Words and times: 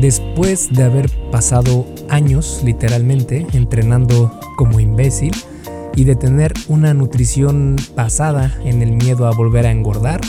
Después 0.00 0.72
de 0.72 0.84
haber 0.84 1.10
pasado 1.30 1.86
años 2.08 2.62
literalmente 2.64 3.46
entrenando 3.52 4.32
como 4.56 4.80
imbécil 4.80 5.32
y 5.94 6.04
de 6.04 6.16
tener 6.16 6.54
una 6.68 6.94
nutrición 6.94 7.76
basada 7.94 8.58
en 8.64 8.80
el 8.80 8.92
miedo 8.92 9.26
a 9.26 9.32
volver 9.32 9.66
a 9.66 9.70
engordar, 9.70 10.22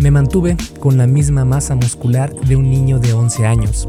me 0.00 0.10
mantuve 0.10 0.56
con 0.80 0.96
la 0.96 1.06
misma 1.06 1.44
masa 1.44 1.76
muscular 1.76 2.34
de 2.34 2.56
un 2.56 2.68
niño 2.68 2.98
de 2.98 3.12
11 3.12 3.46
años. 3.46 3.88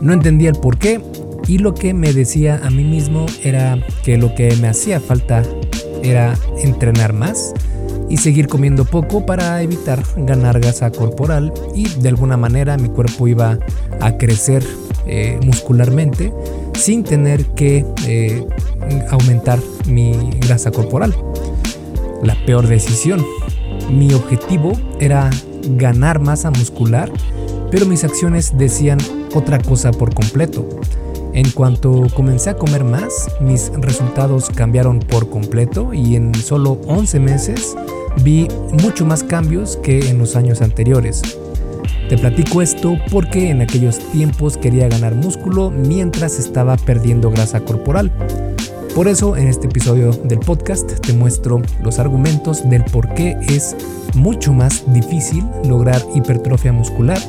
No 0.00 0.14
entendía 0.14 0.48
el 0.48 0.56
por 0.56 0.78
qué 0.78 1.02
y 1.46 1.58
lo 1.58 1.74
que 1.74 1.92
me 1.92 2.14
decía 2.14 2.58
a 2.64 2.70
mí 2.70 2.84
mismo 2.84 3.26
era 3.44 3.78
que 4.02 4.16
lo 4.16 4.34
que 4.34 4.56
me 4.56 4.68
hacía 4.68 4.98
falta 4.98 5.42
era 6.02 6.38
entrenar 6.62 7.12
más 7.12 7.52
y 8.08 8.16
seguir 8.16 8.48
comiendo 8.48 8.84
poco 8.84 9.26
para 9.26 9.62
evitar 9.62 10.02
ganar 10.16 10.60
grasa 10.60 10.90
corporal 10.90 11.52
y 11.74 11.88
de 11.88 12.08
alguna 12.08 12.36
manera 12.36 12.76
mi 12.76 12.88
cuerpo 12.88 13.28
iba 13.28 13.58
a 14.00 14.16
crecer 14.16 14.64
eh, 15.06 15.38
muscularmente 15.44 16.32
sin 16.74 17.04
tener 17.04 17.44
que 17.46 17.84
eh, 18.06 18.46
aumentar 19.10 19.58
mi 19.86 20.30
grasa 20.40 20.70
corporal. 20.70 21.14
La 22.22 22.36
peor 22.46 22.66
decisión. 22.66 23.24
Mi 23.90 24.12
objetivo 24.12 24.72
era 25.00 25.30
ganar 25.76 26.20
masa 26.20 26.50
muscular, 26.50 27.10
pero 27.70 27.86
mis 27.86 28.04
acciones 28.04 28.56
decían 28.56 28.98
otra 29.34 29.58
cosa 29.58 29.92
por 29.92 30.14
completo. 30.14 30.68
En 31.38 31.52
cuanto 31.52 32.08
comencé 32.16 32.50
a 32.50 32.56
comer 32.56 32.82
más, 32.82 33.30
mis 33.40 33.70
resultados 33.76 34.50
cambiaron 34.50 34.98
por 34.98 35.30
completo 35.30 35.94
y 35.94 36.16
en 36.16 36.34
solo 36.34 36.80
11 36.88 37.20
meses 37.20 37.76
vi 38.24 38.48
mucho 38.82 39.06
más 39.06 39.22
cambios 39.22 39.76
que 39.76 40.10
en 40.10 40.18
los 40.18 40.34
años 40.34 40.62
anteriores. 40.62 41.22
Te 42.08 42.18
platico 42.18 42.60
esto 42.60 42.96
porque 43.12 43.50
en 43.50 43.60
aquellos 43.60 44.00
tiempos 44.10 44.56
quería 44.56 44.88
ganar 44.88 45.14
músculo 45.14 45.70
mientras 45.70 46.40
estaba 46.40 46.76
perdiendo 46.76 47.30
grasa 47.30 47.60
corporal. 47.60 48.10
Por 48.96 49.06
eso 49.06 49.36
en 49.36 49.46
este 49.46 49.68
episodio 49.68 50.10
del 50.10 50.40
podcast 50.40 50.90
te 50.90 51.12
muestro 51.12 51.62
los 51.84 52.00
argumentos 52.00 52.68
del 52.68 52.82
por 52.82 53.14
qué 53.14 53.36
es 53.48 53.76
mucho 54.12 54.52
más 54.52 54.92
difícil 54.92 55.44
lograr 55.64 56.02
hipertrofia 56.16 56.72
muscular 56.72 57.20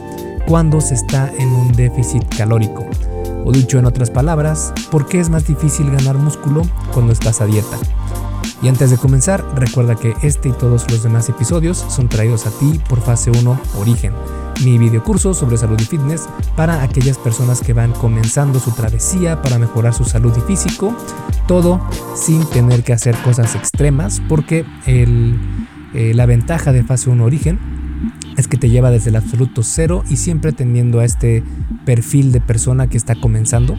cuando 0.48 0.82
se 0.82 0.96
está 0.96 1.32
en 1.38 1.50
un 1.50 1.72
déficit 1.74 2.24
calórico. 2.36 2.88
O 3.46 3.52
dicho 3.52 3.80
en 3.80 3.86
otras 3.86 4.12
palabras, 4.12 4.74
por 4.92 5.08
qué 5.08 5.20
es 5.20 5.30
más 5.30 5.48
difícil 5.48 5.92
ganar 5.92 6.18
músculo 6.18 6.62
cuando 6.94 7.14
estás 7.14 7.42
a 7.42 7.46
dieta. 7.46 7.78
Y 8.62 8.68
antes 8.68 8.92
de 8.92 8.98
comenzar, 8.98 9.46
recuerda 9.56 9.96
que 9.96 10.16
este 10.22 10.50
y 10.50 10.52
todos 10.52 10.90
los 10.92 11.04
demás 11.04 11.30
episodios 11.30 11.78
son 11.78 12.10
traídos 12.10 12.46
a 12.46 12.52
ti 12.52 12.80
por 12.90 13.00
Fase 13.02 13.32
1 13.32 13.60
Origen, 13.80 14.14
mi 14.66 14.78
videocurso 14.78 15.34
sobre 15.34 15.58
salud 15.58 15.80
y 15.80 15.86
fitness 15.86 16.28
para 16.58 16.84
aquellas 16.84 17.18
personas 17.18 17.62
que 17.62 17.72
van 17.72 17.94
comenzando 17.94 18.60
su 18.60 18.72
travesía 18.72 19.42
para 19.42 19.60
mejorar 19.60 19.94
su 19.94 20.04
salud 20.04 20.34
y 20.38 20.42
físico, 20.42 20.94
todo 21.48 21.80
sin 22.16 22.46
tener 22.50 22.84
que 22.84 22.92
hacer 22.92 23.16
cosas 23.22 23.56
extremas, 23.56 24.22
porque 24.28 24.66
eh, 24.86 26.14
la 26.14 26.26
ventaja 26.26 26.74
de 26.74 26.84
Fase 26.84 27.10
1 27.10 27.24
Origen 27.24 27.79
es 28.40 28.48
que 28.48 28.58
te 28.58 28.70
lleva 28.70 28.92
desde 28.92 29.10
el 29.10 29.16
absoluto 29.16 29.64
cero 29.64 30.04
y 30.10 30.18
siempre 30.18 30.52
teniendo 30.52 31.00
a 31.00 31.06
este 31.06 31.44
perfil 31.86 32.32
de 32.32 32.42
persona 32.42 32.88
que 32.88 32.98
está 32.98 33.16
comenzando, 33.16 33.76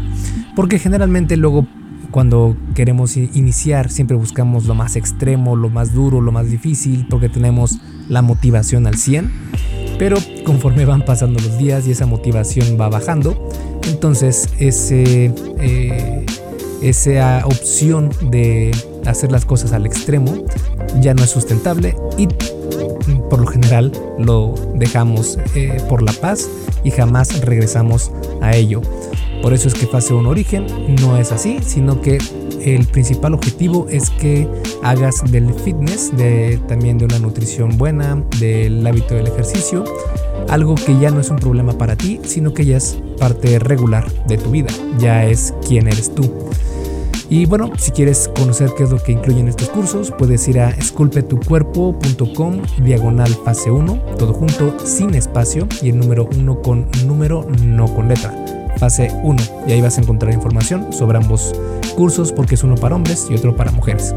porque 0.55 0.78
generalmente 0.78 1.36
luego 1.36 1.66
cuando 2.11 2.56
queremos 2.75 3.16
iniciar 3.16 3.91
siempre 3.91 4.16
buscamos 4.16 4.66
lo 4.66 4.75
más 4.75 4.97
extremo, 4.97 5.56
lo 5.56 5.70
más 5.70 5.94
duro, 5.94 6.20
lo 6.20 6.33
más 6.33 6.50
difícil, 6.50 7.06
porque 7.08 7.28
tenemos 7.28 7.78
la 8.08 8.22
motivación 8.22 8.86
al 8.86 8.97
100. 8.97 9.31
Pero 9.98 10.16
conforme 10.44 10.84
van 10.86 11.05
pasando 11.05 11.41
los 11.41 11.58
días 11.58 11.86
y 11.86 11.92
esa 11.92 12.06
motivación 12.06 12.78
va 12.81 12.88
bajando, 12.88 13.48
entonces 13.88 14.48
ese, 14.58 15.33
eh, 15.58 16.27
esa 16.83 17.42
opción 17.47 18.11
de 18.31 18.72
hacer 19.06 19.31
las 19.32 19.44
cosas 19.44 19.72
al 19.72 19.87
extremo 19.87 20.44
ya 21.00 21.15
no 21.15 21.22
es 21.22 21.31
sustentable 21.31 21.94
y 22.19 22.28
por 23.31 23.41
lo 23.41 23.47
general 23.47 23.93
lo 24.19 24.55
dejamos 24.75 25.39
eh, 25.55 25.81
por 25.89 26.03
la 26.03 26.13
paz 26.13 26.51
y 26.85 26.91
jamás 26.91 27.41
regresamos 27.41 28.11
a 28.43 28.55
ello. 28.57 28.83
Por 29.41 29.55
eso 29.55 29.69
es 29.69 29.75
que 29.75 29.87
fase 29.87 30.13
1 30.13 30.29
origen 30.29 30.67
no 31.01 31.17
es 31.17 31.33
así, 31.33 31.61
sino 31.65 32.03
que 32.03 32.19
el 32.63 32.87
principal 32.87 33.33
objetivo 33.33 33.87
es 33.89 34.11
que 34.11 34.47
hagas 34.83 35.23
del 35.31 35.55
fitness, 35.55 36.13
también 36.69 36.99
de 36.99 37.07
una 37.07 37.19
nutrición 37.19 37.79
buena, 37.79 38.23
del 38.39 38.87
hábito 38.87 39.15
del 39.15 39.29
ejercicio, 39.29 39.85
algo 40.49 40.75
que 40.75 40.99
ya 40.99 41.11
no 41.11 41.21
es 41.21 41.31
un 41.31 41.37
problema 41.37 41.73
para 41.73 41.97
ti, 41.97 42.21
sino 42.25 42.53
que 42.53 42.67
ya 42.67 42.77
es 42.77 42.99
parte 43.19 43.59
regular 43.59 44.11
de 44.27 44.37
tu 44.37 44.51
vida, 44.51 44.69
ya 44.99 45.25
es 45.25 45.55
quién 45.67 45.87
eres 45.87 46.15
tú. 46.15 46.31
Y 47.31 47.47
bueno, 47.47 47.71
si 47.79 47.93
quieres 47.93 48.29
conocer 48.37 48.71
qué 48.77 48.83
es 48.83 48.91
lo 48.91 49.01
que 49.01 49.13
incluyen 49.13 49.47
estos 49.47 49.71
cursos, 49.71 50.13
puedes 50.19 50.47
ir 50.49 50.59
a 50.59 50.71
esculpetucuerpo.com 50.71 52.63
diagonal 52.83 53.31
fase 53.45 53.71
1, 53.71 53.95
todo 54.19 54.35
junto, 54.35 54.77
sin 54.85 55.15
espacio 55.15 55.69
y 55.81 55.91
el 55.91 55.99
número 55.99 56.29
1 56.37 56.61
con 56.61 56.89
número, 57.07 57.47
no 57.63 57.87
con 57.95 58.09
letra 58.09 58.35
fase 58.77 59.13
1 59.23 59.43
y 59.69 59.73
ahí 59.73 59.81
vas 59.81 59.99
a 59.99 60.01
encontrar 60.01 60.33
información 60.33 60.93
sobre 60.93 61.19
ambos 61.19 61.55
cursos 61.97 62.33
porque 62.33 62.57
es 62.57 62.65
uno 62.65 62.75
para 62.77 62.97
hombres 62.97 63.27
y 63.31 63.35
otro 63.35 63.55
para 63.55 63.71
mujeres. 63.71 64.15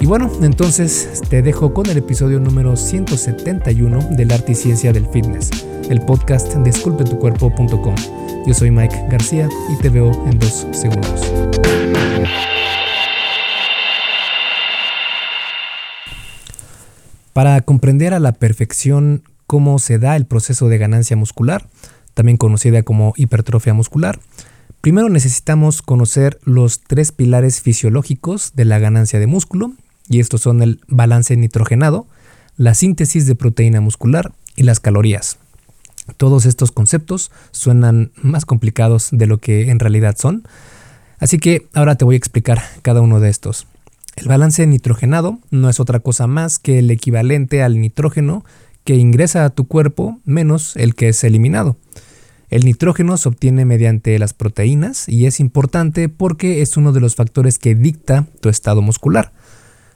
Y 0.00 0.06
bueno, 0.06 0.28
entonces 0.42 1.22
te 1.28 1.42
dejo 1.42 1.72
con 1.72 1.88
el 1.88 1.98
episodio 1.98 2.40
número 2.40 2.76
171 2.76 4.08
del 4.16 4.32
arte 4.32 4.52
y 4.52 4.54
ciencia 4.56 4.92
del 4.92 5.06
fitness, 5.06 5.50
el 5.88 6.00
podcast 6.00 6.52
de 6.54 6.70
esculpetucuerpo.com. 6.70 7.94
Yo 8.46 8.54
soy 8.54 8.72
Mike 8.72 8.96
García 9.08 9.48
y 9.72 9.80
te 9.80 9.90
veo 9.90 10.10
en 10.26 10.40
dos 10.40 10.66
segundos. 10.72 11.30
Para 17.32 17.60
comprender 17.62 18.12
a 18.12 18.20
la 18.20 18.32
perfección 18.32 19.22
cómo 19.46 19.78
se 19.78 19.98
da 19.98 20.16
el 20.16 20.26
proceso 20.26 20.68
de 20.68 20.78
ganancia 20.78 21.16
muscular, 21.16 21.68
también 22.14 22.36
conocida 22.36 22.82
como 22.82 23.14
hipertrofia 23.16 23.72
muscular, 23.72 24.20
primero 24.82 25.08
necesitamos 25.08 25.80
conocer 25.80 26.38
los 26.44 26.80
tres 26.80 27.12
pilares 27.12 27.62
fisiológicos 27.62 28.52
de 28.54 28.66
la 28.66 28.78
ganancia 28.78 29.18
de 29.18 29.26
músculo, 29.26 29.72
y 30.08 30.20
estos 30.20 30.42
son 30.42 30.62
el 30.62 30.80
balance 30.88 31.36
nitrogenado, 31.36 32.06
la 32.56 32.74
síntesis 32.74 33.26
de 33.26 33.34
proteína 33.34 33.80
muscular 33.80 34.32
y 34.56 34.64
las 34.64 34.80
calorías. 34.80 35.38
Todos 36.18 36.44
estos 36.44 36.70
conceptos 36.70 37.30
suenan 37.50 38.12
más 38.16 38.44
complicados 38.44 39.08
de 39.10 39.26
lo 39.26 39.38
que 39.38 39.70
en 39.70 39.78
realidad 39.78 40.16
son, 40.18 40.42
así 41.18 41.38
que 41.38 41.68
ahora 41.72 41.94
te 41.94 42.04
voy 42.04 42.16
a 42.16 42.18
explicar 42.18 42.60
cada 42.82 43.00
uno 43.00 43.20
de 43.20 43.30
estos. 43.30 43.66
El 44.16 44.28
balance 44.28 44.66
nitrogenado 44.66 45.38
no 45.50 45.70
es 45.70 45.80
otra 45.80 46.00
cosa 46.00 46.26
más 46.26 46.58
que 46.58 46.78
el 46.78 46.90
equivalente 46.90 47.62
al 47.62 47.80
nitrógeno 47.80 48.44
que 48.84 48.96
ingresa 48.96 49.44
a 49.44 49.50
tu 49.50 49.66
cuerpo 49.66 50.20
menos 50.24 50.76
el 50.76 50.94
que 50.94 51.08
es 51.08 51.24
eliminado. 51.24 51.76
El 52.50 52.64
nitrógeno 52.66 53.16
se 53.16 53.30
obtiene 53.30 53.64
mediante 53.64 54.18
las 54.18 54.34
proteínas 54.34 55.08
y 55.08 55.24
es 55.24 55.40
importante 55.40 56.10
porque 56.10 56.60
es 56.60 56.76
uno 56.76 56.92
de 56.92 57.00
los 57.00 57.14
factores 57.14 57.58
que 57.58 57.74
dicta 57.74 58.26
tu 58.40 58.50
estado 58.50 58.82
muscular. 58.82 59.32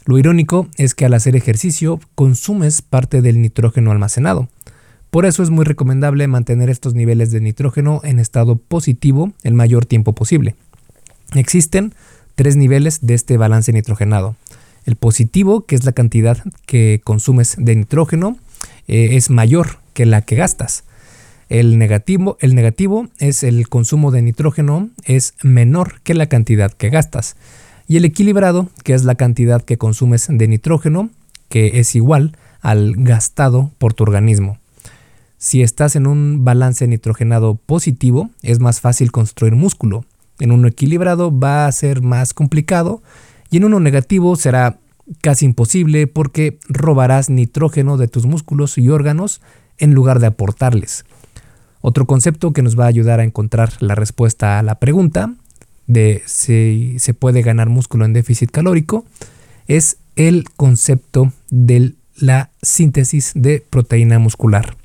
Lo 0.06 0.18
irónico 0.18 0.68
es 0.78 0.94
que 0.94 1.04
al 1.04 1.14
hacer 1.14 1.36
ejercicio 1.36 2.00
consumes 2.14 2.80
parte 2.80 3.20
del 3.20 3.42
nitrógeno 3.42 3.90
almacenado. 3.90 4.48
Por 5.10 5.26
eso 5.26 5.42
es 5.42 5.50
muy 5.50 5.64
recomendable 5.64 6.26
mantener 6.28 6.70
estos 6.70 6.94
niveles 6.94 7.30
de 7.30 7.40
nitrógeno 7.40 8.00
en 8.04 8.18
estado 8.18 8.56
positivo 8.56 9.32
el 9.42 9.52
mayor 9.52 9.84
tiempo 9.84 10.14
posible. 10.14 10.54
Existen 11.34 11.92
tres 12.36 12.54
niveles 12.54 13.04
de 13.04 13.14
este 13.14 13.36
balance 13.36 13.72
nitrogenado. 13.72 14.36
El 14.84 14.94
positivo, 14.94 15.66
que 15.66 15.74
es 15.74 15.84
la 15.84 15.92
cantidad 15.92 16.38
que 16.64 17.00
consumes 17.02 17.56
de 17.58 17.74
nitrógeno, 17.74 18.38
eh, 18.86 19.16
es 19.16 19.30
mayor 19.30 19.78
que 19.94 20.06
la 20.06 20.22
que 20.22 20.36
gastas. 20.36 20.84
El 21.48 21.78
negativo, 21.78 22.36
el 22.40 22.54
negativo 22.54 23.08
es 23.18 23.42
el 23.42 23.68
consumo 23.68 24.10
de 24.10 24.22
nitrógeno 24.22 24.90
es 25.04 25.34
menor 25.42 26.00
que 26.02 26.14
la 26.14 26.26
cantidad 26.26 26.72
que 26.72 26.90
gastas. 26.90 27.36
Y 27.88 27.96
el 27.96 28.04
equilibrado, 28.04 28.68
que 28.82 28.94
es 28.94 29.04
la 29.04 29.14
cantidad 29.14 29.62
que 29.62 29.78
consumes 29.78 30.26
de 30.28 30.48
nitrógeno, 30.48 31.10
que 31.48 31.78
es 31.78 31.94
igual 31.94 32.36
al 32.60 32.94
gastado 32.96 33.70
por 33.78 33.94
tu 33.94 34.02
organismo. 34.02 34.58
Si 35.38 35.62
estás 35.62 35.94
en 35.94 36.06
un 36.06 36.44
balance 36.44 36.86
nitrogenado 36.88 37.54
positivo, 37.54 38.30
es 38.42 38.58
más 38.58 38.80
fácil 38.80 39.12
construir 39.12 39.54
músculo. 39.54 40.04
En 40.40 40.52
uno 40.52 40.68
equilibrado 40.68 41.36
va 41.36 41.66
a 41.66 41.72
ser 41.72 42.02
más 42.02 42.34
complicado 42.34 43.02
y 43.50 43.58
en 43.58 43.64
uno 43.64 43.80
negativo 43.80 44.36
será 44.36 44.78
casi 45.20 45.44
imposible 45.44 46.06
porque 46.06 46.58
robarás 46.68 47.30
nitrógeno 47.30 47.96
de 47.96 48.08
tus 48.08 48.26
músculos 48.26 48.76
y 48.78 48.88
órganos 48.88 49.40
en 49.78 49.94
lugar 49.94 50.20
de 50.20 50.26
aportarles. 50.26 51.04
Otro 51.80 52.06
concepto 52.06 52.52
que 52.52 52.62
nos 52.62 52.78
va 52.78 52.84
a 52.84 52.88
ayudar 52.88 53.20
a 53.20 53.24
encontrar 53.24 53.72
la 53.80 53.94
respuesta 53.94 54.58
a 54.58 54.62
la 54.62 54.76
pregunta 54.76 55.34
de 55.86 56.22
si 56.26 56.96
se 56.98 57.14
puede 57.14 57.42
ganar 57.42 57.68
músculo 57.68 58.04
en 58.04 58.12
déficit 58.12 58.50
calórico 58.50 59.04
es 59.68 59.98
el 60.16 60.44
concepto 60.56 61.32
de 61.50 61.94
la 62.16 62.50
síntesis 62.62 63.32
de 63.34 63.64
proteína 63.68 64.18
muscular. 64.18 64.76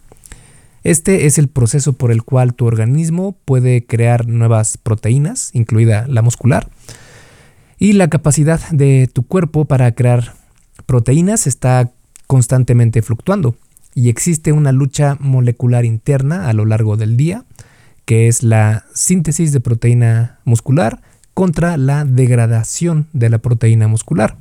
Este 0.84 1.28
es 1.28 1.38
el 1.38 1.48
proceso 1.48 1.94
por 1.94 2.12
el 2.12 2.24
cual 2.24 2.56
tu 2.56 2.66
organismo 2.66 3.38
puede 3.46 3.86
crear 3.86 4.28
nuevas 4.28 4.78
proteínas, 4.78 5.52
incluida 5.54 6.08
la 6.08 6.22
muscular. 6.22 6.70
Y 7.78 7.94
la 7.94 8.10
capacidad 8.10 8.60
de 8.72 9.10
tu 9.12 9.24
cuerpo 9.24 9.66
para 9.66 9.92
crear 9.94 10.34
proteínas 10.86 11.48
está 11.48 11.92
constantemente 12.28 13.02
fluctuando 13.02 13.56
y 13.94 14.10
existe 14.10 14.52
una 14.52 14.72
lucha 14.72 15.18
molecular 15.20 15.86
interna 15.86 16.48
a 16.48 16.54
lo 16.54 16.66
largo 16.66 16.98
del 16.98 17.18
día, 17.18 17.46
que 18.06 18.28
es 18.28 18.44
la 18.44 18.86
síntesis 18.94 19.52
de 19.52 19.60
proteína 19.60 20.40
muscular 20.46 21.02
contra 21.34 21.78
la 21.78 22.06
degradación 22.06 23.08
de 23.14 23.30
la 23.30 23.38
proteína 23.38 23.88
muscular. 23.88 24.38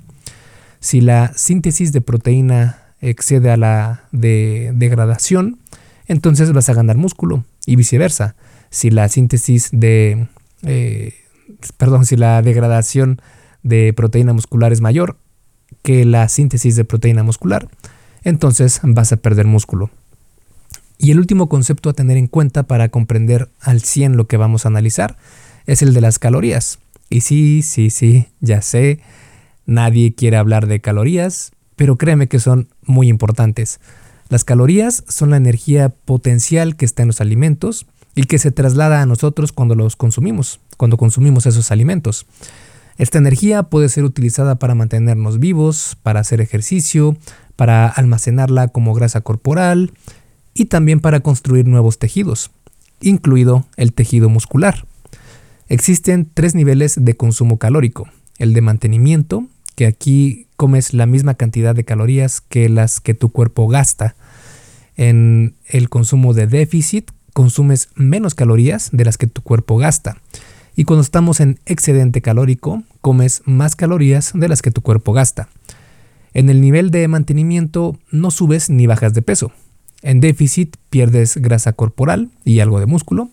Si 0.80 1.00
la 1.00 1.32
síntesis 1.34 1.92
de 1.92 2.00
proteína 2.00 2.78
excede 3.00 3.50
a 3.50 3.56
la 3.56 4.04
de 4.12 4.72
degradación, 4.74 5.58
entonces 6.10 6.52
vas 6.52 6.68
a 6.68 6.74
ganar 6.74 6.96
músculo 6.96 7.44
y 7.66 7.76
viceversa. 7.76 8.34
Si 8.68 8.90
la 8.90 9.08
síntesis 9.08 9.68
de, 9.70 10.26
eh, 10.64 11.14
perdón, 11.76 12.04
si 12.04 12.16
la 12.16 12.42
degradación 12.42 13.22
de 13.62 13.92
proteína 13.92 14.32
muscular 14.32 14.72
es 14.72 14.80
mayor 14.80 15.18
que 15.82 16.04
la 16.04 16.28
síntesis 16.28 16.74
de 16.74 16.84
proteína 16.84 17.22
muscular, 17.22 17.68
entonces 18.24 18.80
vas 18.82 19.12
a 19.12 19.18
perder 19.18 19.46
músculo. 19.46 19.90
Y 20.98 21.12
el 21.12 21.20
último 21.20 21.48
concepto 21.48 21.88
a 21.88 21.92
tener 21.92 22.16
en 22.16 22.26
cuenta 22.26 22.64
para 22.64 22.88
comprender 22.88 23.48
al 23.60 23.80
100 23.80 24.16
lo 24.16 24.26
que 24.26 24.36
vamos 24.36 24.64
a 24.64 24.68
analizar 24.68 25.16
es 25.66 25.80
el 25.80 25.94
de 25.94 26.00
las 26.00 26.18
calorías. 26.18 26.80
Y 27.08 27.20
sí, 27.20 27.62
sí, 27.62 27.88
sí, 27.88 28.26
ya 28.40 28.62
sé, 28.62 28.98
nadie 29.64 30.12
quiere 30.16 30.38
hablar 30.38 30.66
de 30.66 30.80
calorías, 30.80 31.52
pero 31.76 31.94
créeme 31.94 32.26
que 32.26 32.40
son 32.40 32.68
muy 32.82 33.08
importantes. 33.08 33.78
Las 34.30 34.44
calorías 34.44 35.02
son 35.08 35.30
la 35.30 35.36
energía 35.36 35.88
potencial 35.88 36.76
que 36.76 36.84
está 36.84 37.02
en 37.02 37.08
los 37.08 37.20
alimentos 37.20 37.86
y 38.14 38.24
que 38.24 38.38
se 38.38 38.52
traslada 38.52 39.02
a 39.02 39.06
nosotros 39.06 39.50
cuando 39.50 39.74
los 39.74 39.96
consumimos, 39.96 40.60
cuando 40.76 40.96
consumimos 40.96 41.46
esos 41.46 41.72
alimentos. 41.72 42.26
Esta 42.96 43.18
energía 43.18 43.64
puede 43.64 43.88
ser 43.88 44.04
utilizada 44.04 44.54
para 44.54 44.76
mantenernos 44.76 45.40
vivos, 45.40 45.96
para 46.04 46.20
hacer 46.20 46.40
ejercicio, 46.40 47.16
para 47.56 47.88
almacenarla 47.88 48.68
como 48.68 48.94
grasa 48.94 49.20
corporal 49.20 49.92
y 50.54 50.66
también 50.66 51.00
para 51.00 51.20
construir 51.20 51.66
nuevos 51.66 51.98
tejidos, 51.98 52.52
incluido 53.00 53.66
el 53.76 53.92
tejido 53.92 54.28
muscular. 54.28 54.86
Existen 55.68 56.30
tres 56.32 56.54
niveles 56.54 57.04
de 57.04 57.16
consumo 57.16 57.58
calórico, 57.58 58.08
el 58.38 58.54
de 58.54 58.60
mantenimiento, 58.60 59.48
que 59.80 59.86
aquí 59.86 60.46
comes 60.56 60.92
la 60.92 61.06
misma 61.06 61.36
cantidad 61.36 61.74
de 61.74 61.84
calorías 61.84 62.42
que 62.42 62.68
las 62.68 63.00
que 63.00 63.14
tu 63.14 63.30
cuerpo 63.30 63.66
gasta. 63.66 64.14
En 64.94 65.54
el 65.64 65.88
consumo 65.88 66.34
de 66.34 66.46
déficit 66.46 67.10
consumes 67.32 67.88
menos 67.94 68.34
calorías 68.34 68.90
de 68.92 69.06
las 69.06 69.16
que 69.16 69.26
tu 69.26 69.40
cuerpo 69.40 69.78
gasta. 69.78 70.18
Y 70.76 70.84
cuando 70.84 71.00
estamos 71.00 71.40
en 71.40 71.60
excedente 71.64 72.20
calórico, 72.20 72.82
comes 73.00 73.40
más 73.46 73.74
calorías 73.74 74.32
de 74.34 74.48
las 74.50 74.60
que 74.60 74.70
tu 74.70 74.82
cuerpo 74.82 75.14
gasta. 75.14 75.48
En 76.34 76.50
el 76.50 76.60
nivel 76.60 76.90
de 76.90 77.08
mantenimiento 77.08 77.98
no 78.10 78.30
subes 78.30 78.68
ni 78.68 78.86
bajas 78.86 79.14
de 79.14 79.22
peso. 79.22 79.52
En 80.02 80.20
déficit 80.20 80.76
pierdes 80.90 81.38
grasa 81.38 81.72
corporal 81.72 82.28
y 82.44 82.60
algo 82.60 82.80
de 82.80 82.86
músculo. 82.86 83.30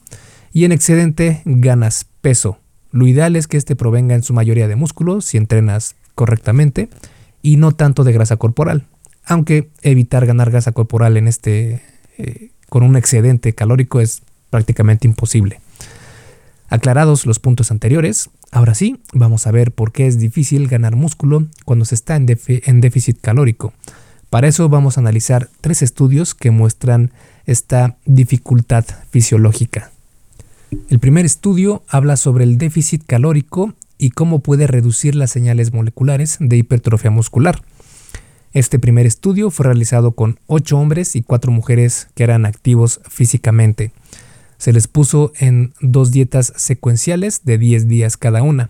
Y 0.54 0.64
en 0.64 0.72
excedente 0.72 1.42
ganas 1.44 2.06
peso. 2.22 2.58
Lo 2.94 3.06
ideal 3.06 3.36
es 3.36 3.48
que 3.48 3.58
este 3.58 3.76
provenga 3.76 4.16
en 4.16 4.24
su 4.24 4.34
mayoría 4.34 4.70
de 4.70 4.78
músculo 4.78 5.20
si 5.20 5.36
entrenas 5.36 5.98
correctamente 6.18 6.90
y 7.44 7.58
no 7.58 7.72
tanto 7.72 8.04
de 8.04 8.12
grasa 8.12 8.38
corporal. 8.38 8.88
Aunque 9.24 9.70
evitar 9.84 10.26
ganar 10.26 10.50
grasa 10.50 10.72
corporal 10.72 11.16
en 11.16 11.28
este 11.28 11.84
eh, 12.18 12.50
con 12.70 12.82
un 12.82 12.98
excedente 12.98 13.54
calórico 13.54 14.02
es 14.02 14.24
prácticamente 14.50 15.08
imposible. 15.08 15.62
Aclarados 16.70 17.28
los 17.28 17.40
puntos 17.40 17.70
anteriores, 17.70 18.32
ahora 18.52 18.74
sí 18.74 19.00
vamos 19.14 19.46
a 19.46 19.52
ver 19.52 19.72
por 19.72 19.92
qué 19.92 20.08
es 20.08 20.20
difícil 20.20 20.68
ganar 20.68 20.96
músculo 20.96 21.46
cuando 21.66 21.86
se 21.86 21.96
está 21.96 22.16
en, 22.16 22.26
en 22.48 22.82
déficit 22.82 23.22
calórico. 23.22 23.74
Para 24.32 24.48
eso 24.48 24.68
vamos 24.68 24.98
a 24.98 25.02
analizar 25.02 25.50
tres 25.62 25.82
estudios 25.84 26.34
que 26.34 26.52
muestran 26.52 27.12
esta 27.46 27.96
dificultad 28.06 28.86
fisiológica. 29.12 29.92
El 30.90 31.00
primer 31.00 31.26
estudio 31.26 31.84
habla 31.88 32.18
sobre 32.18 32.44
el 32.44 32.58
déficit 32.58 33.06
calórico 33.06 33.74
y 33.98 34.12
cómo 34.12 34.40
puede 34.40 34.68
reducir 34.68 35.16
las 35.16 35.32
señales 35.32 35.74
moleculares 35.74 36.38
de 36.40 36.58
hipertrofia 36.58 37.12
muscular. 37.12 37.62
Este 38.54 38.80
primer 38.80 39.06
estudio 39.06 39.52
fue 39.52 39.66
realizado 39.66 40.12
con 40.12 40.40
8 40.48 40.78
hombres 40.78 41.16
y 41.16 41.22
4 41.22 41.52
mujeres 41.52 42.08
que 42.16 42.24
eran 42.24 42.46
activos 42.46 43.02
físicamente. 43.08 43.92
Se 44.58 44.74
les 44.74 44.88
puso 44.88 45.32
en 45.38 45.74
dos 45.82 46.12
dietas 46.12 46.54
secuenciales 46.56 47.42
de 47.44 47.58
10 47.58 47.88
días 47.88 48.18
cada 48.18 48.42
una. 48.42 48.70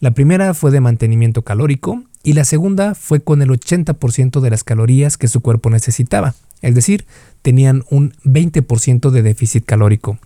La 0.00 0.10
primera 0.10 0.52
fue 0.52 0.70
de 0.70 0.80
mantenimiento 0.80 1.42
calórico 1.42 2.02
y 2.22 2.34
la 2.34 2.44
segunda 2.44 2.94
fue 2.94 3.20
con 3.20 3.40
el 3.40 3.48
80% 3.48 4.40
de 4.40 4.50
las 4.50 4.64
calorías 4.64 5.16
que 5.16 5.28
su 5.28 5.40
cuerpo 5.40 5.70
necesitaba, 5.70 6.34
es 6.60 6.74
decir, 6.74 7.06
tenían 7.42 7.84
un 7.90 8.12
20% 8.24 9.10
de 9.10 9.22
déficit 9.22 9.64
calórico. 9.64 10.18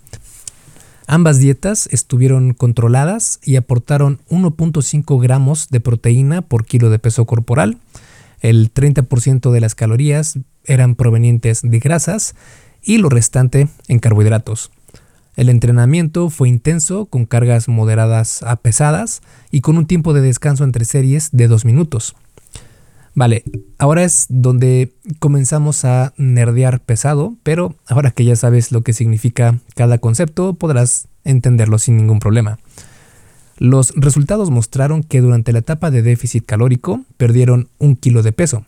Ambas 1.11 1.39
dietas 1.39 1.89
estuvieron 1.91 2.53
controladas 2.53 3.41
y 3.43 3.57
aportaron 3.57 4.21
1.5 4.29 5.19
gramos 5.23 5.71
de 5.71 5.81
proteína 5.81 6.43
por 6.43 6.67
kilo 6.67 6.91
de 6.91 6.99
peso 6.99 7.25
corporal. 7.25 7.79
El 8.41 8.71
30% 8.71 9.51
de 9.51 9.61
las 9.63 9.75
calorías 9.75 10.39
eran 10.67 10.97
provenientes 10.97 11.63
de 11.63 11.79
grasas 11.79 12.35
y 12.83 12.99
lo 12.99 13.09
restante 13.09 13.69
en 13.89 14.01
carbohidratos. 14.01 14.71
El 15.35 15.49
entrenamiento 15.49 16.29
fue 16.29 16.51
intenso 16.51 17.07
con 17.07 17.25
cargas 17.25 17.69
moderadas 17.69 18.43
a 18.43 18.57
pesadas 18.57 19.23
y 19.51 19.63
con 19.63 19.79
un 19.79 19.87
tiempo 19.87 20.13
de 20.13 20.21
descanso 20.21 20.63
entre 20.63 20.85
series 20.85 21.31
de 21.33 21.49
dos 21.49 21.65
minutos. 21.65 22.17
Vale, 23.19 23.43
ahora 23.79 24.05
es 24.05 24.26
donde 24.29 24.93
comenzamos 25.19 25.85
a 25.85 26.12
nerdear 26.19 26.79
pesado, 26.79 27.35
pero 27.43 27.75
ahora 27.88 28.12
que 28.12 28.25
ya 28.25 28.37
sabes 28.37 28.70
lo 28.70 28.82
que 28.82 28.93
significa 28.93 29.59
cada 29.75 29.99
concepto, 29.99 30.55
podrás 30.55 31.09
entenderlo 31.25 31.81
sin 31.81 31.97
ningún 31.97 32.20
problema. 32.20 32.61
Los 33.56 33.93
resultados 33.97 34.53
mostraron 34.53 35.03
que 35.03 35.20
durante 35.20 35.53
la 35.53 35.59
etapa 35.59 35.91
de 35.91 36.03
déficit 36.03 36.47
calórico 36.47 37.00
perdieron 37.17 37.70
un 37.79 37.97
kilo 37.97 38.23
de 38.23 38.31
peso. 38.31 38.65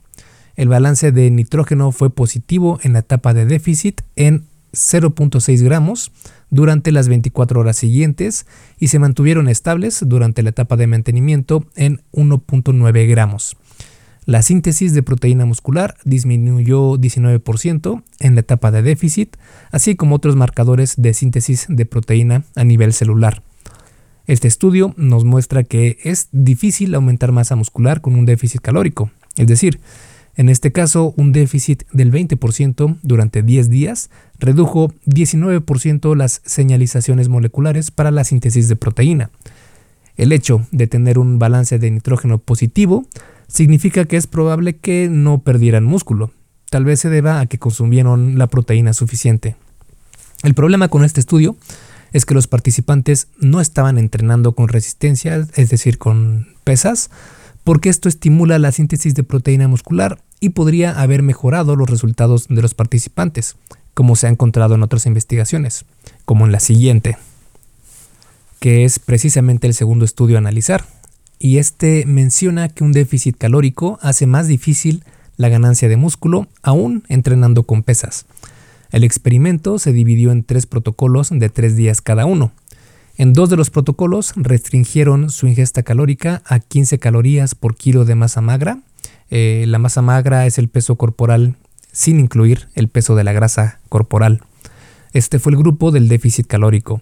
El 0.56 0.68
balance 0.68 1.12
de 1.12 1.30
nitrógeno 1.30 1.92
fue 1.92 2.10
positivo 2.10 2.80
en 2.82 2.94
la 2.94 2.98
etapa 2.98 3.32
de 3.32 3.46
déficit 3.46 4.00
en 4.16 4.46
0.6 4.72 5.62
gramos 5.62 6.10
durante 6.50 6.90
las 6.90 7.06
24 7.06 7.60
horas 7.60 7.76
siguientes 7.76 8.46
y 8.80 8.88
se 8.88 8.98
mantuvieron 8.98 9.48
estables 9.48 10.00
durante 10.04 10.42
la 10.42 10.50
etapa 10.50 10.76
de 10.76 10.88
mantenimiento 10.88 11.64
en 11.76 12.00
1.9 12.10 13.08
gramos. 13.08 13.56
La 14.30 14.42
síntesis 14.42 14.94
de 14.94 15.02
proteína 15.02 15.44
muscular 15.44 15.96
disminuyó 16.04 16.94
19% 16.94 18.04
en 18.20 18.34
la 18.36 18.40
etapa 18.42 18.70
de 18.70 18.80
déficit, 18.80 19.36
así 19.72 19.96
como 19.96 20.14
otros 20.14 20.36
marcadores 20.36 20.94
de 20.96 21.14
síntesis 21.14 21.66
de 21.68 21.84
proteína 21.84 22.44
a 22.54 22.62
nivel 22.62 22.92
celular. 22.92 23.42
Este 24.28 24.46
estudio 24.46 24.94
nos 24.96 25.24
muestra 25.24 25.64
que 25.64 25.98
es 26.04 26.28
difícil 26.30 26.94
aumentar 26.94 27.32
masa 27.32 27.56
muscular 27.56 28.02
con 28.02 28.14
un 28.14 28.24
déficit 28.24 28.60
calórico, 28.60 29.10
es 29.36 29.48
decir, 29.48 29.80
en 30.36 30.48
este 30.48 30.70
caso, 30.70 31.12
un 31.16 31.32
déficit 31.32 31.82
del 31.92 32.12
20% 32.12 32.98
durante 33.02 33.42
10 33.42 33.68
días 33.68 34.10
redujo 34.38 34.92
19% 35.06 36.14
las 36.14 36.40
señalizaciones 36.44 37.28
moleculares 37.28 37.90
para 37.90 38.12
la 38.12 38.22
síntesis 38.22 38.68
de 38.68 38.76
proteína. 38.76 39.30
El 40.16 40.30
hecho 40.30 40.64
de 40.70 40.86
tener 40.86 41.18
un 41.18 41.40
balance 41.40 41.80
de 41.80 41.90
nitrógeno 41.90 42.38
positivo 42.38 43.06
significa 43.50 44.04
que 44.04 44.16
es 44.16 44.26
probable 44.26 44.76
que 44.76 45.08
no 45.10 45.40
perdieran 45.40 45.84
músculo. 45.84 46.30
Tal 46.70 46.84
vez 46.84 47.00
se 47.00 47.10
deba 47.10 47.40
a 47.40 47.46
que 47.46 47.58
consumieron 47.58 48.38
la 48.38 48.46
proteína 48.46 48.92
suficiente. 48.92 49.56
El 50.42 50.54
problema 50.54 50.88
con 50.88 51.04
este 51.04 51.20
estudio 51.20 51.56
es 52.12 52.24
que 52.24 52.34
los 52.34 52.46
participantes 52.46 53.28
no 53.38 53.60
estaban 53.60 53.98
entrenando 53.98 54.52
con 54.52 54.68
resistencia, 54.68 55.46
es 55.54 55.68
decir, 55.70 55.98
con 55.98 56.48
pesas, 56.64 57.10
porque 57.64 57.88
esto 57.88 58.08
estimula 58.08 58.58
la 58.58 58.72
síntesis 58.72 59.14
de 59.14 59.24
proteína 59.24 59.68
muscular 59.68 60.20
y 60.40 60.50
podría 60.50 60.98
haber 60.98 61.22
mejorado 61.22 61.76
los 61.76 61.90
resultados 61.90 62.46
de 62.48 62.62
los 62.62 62.74
participantes, 62.74 63.56
como 63.94 64.16
se 64.16 64.26
ha 64.26 64.30
encontrado 64.30 64.74
en 64.74 64.82
otras 64.82 65.06
investigaciones, 65.06 65.84
como 66.24 66.46
en 66.46 66.52
la 66.52 66.60
siguiente, 66.60 67.18
que 68.60 68.84
es 68.84 68.98
precisamente 68.98 69.66
el 69.66 69.74
segundo 69.74 70.04
estudio 70.04 70.36
a 70.36 70.38
analizar, 70.38 70.84
y 71.40 71.56
este 71.56 72.04
menciona 72.06 72.68
que 72.68 72.84
un 72.84 72.92
déficit 72.92 73.36
calórico 73.36 73.98
hace 74.02 74.26
más 74.26 74.46
difícil 74.46 75.02
la 75.38 75.48
ganancia 75.48 75.88
de 75.88 75.96
músculo 75.96 76.46
aún 76.62 77.02
entrenando 77.08 77.62
con 77.62 77.82
pesas. 77.82 78.26
El 78.92 79.04
experimento 79.04 79.78
se 79.78 79.92
dividió 79.92 80.32
en 80.32 80.44
tres 80.44 80.66
protocolos 80.66 81.30
de 81.30 81.48
tres 81.48 81.76
días 81.76 82.02
cada 82.02 82.26
uno. 82.26 82.52
En 83.16 83.32
dos 83.32 83.48
de 83.48 83.56
los 83.56 83.70
protocolos 83.70 84.34
restringieron 84.36 85.30
su 85.30 85.46
ingesta 85.46 85.82
calórica 85.82 86.42
a 86.44 86.58
15 86.58 86.98
calorías 86.98 87.54
por 87.54 87.74
kilo 87.74 88.04
de 88.04 88.14
masa 88.14 88.42
magra. 88.42 88.78
la 89.30 89.78
masa 89.78 90.02
magra 90.02 90.46
es 90.46 90.58
el 90.58 90.68
peso 90.68 90.96
corporal 90.96 91.56
sin 91.90 92.20
incluir 92.20 92.68
el 92.74 92.88
peso 92.88 93.16
de 93.16 93.24
la 93.24 93.32
grasa 93.32 93.80
corporal. 93.88 94.42
Este 95.12 95.38
fue 95.38 95.52
el 95.52 95.58
grupo 95.58 95.90
del 95.90 96.08
déficit 96.08 96.46
calórico. 96.46 97.00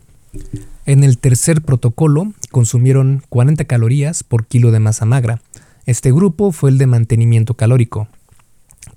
En 0.88 1.04
el 1.04 1.18
tercer 1.18 1.60
protocolo 1.60 2.32
consumieron 2.50 3.22
40 3.28 3.66
calorías 3.66 4.22
por 4.22 4.46
kilo 4.46 4.70
de 4.70 4.80
masa 4.80 5.04
magra. 5.04 5.42
Este 5.84 6.10
grupo 6.12 6.50
fue 6.50 6.70
el 6.70 6.78
de 6.78 6.86
mantenimiento 6.86 7.52
calórico. 7.52 8.08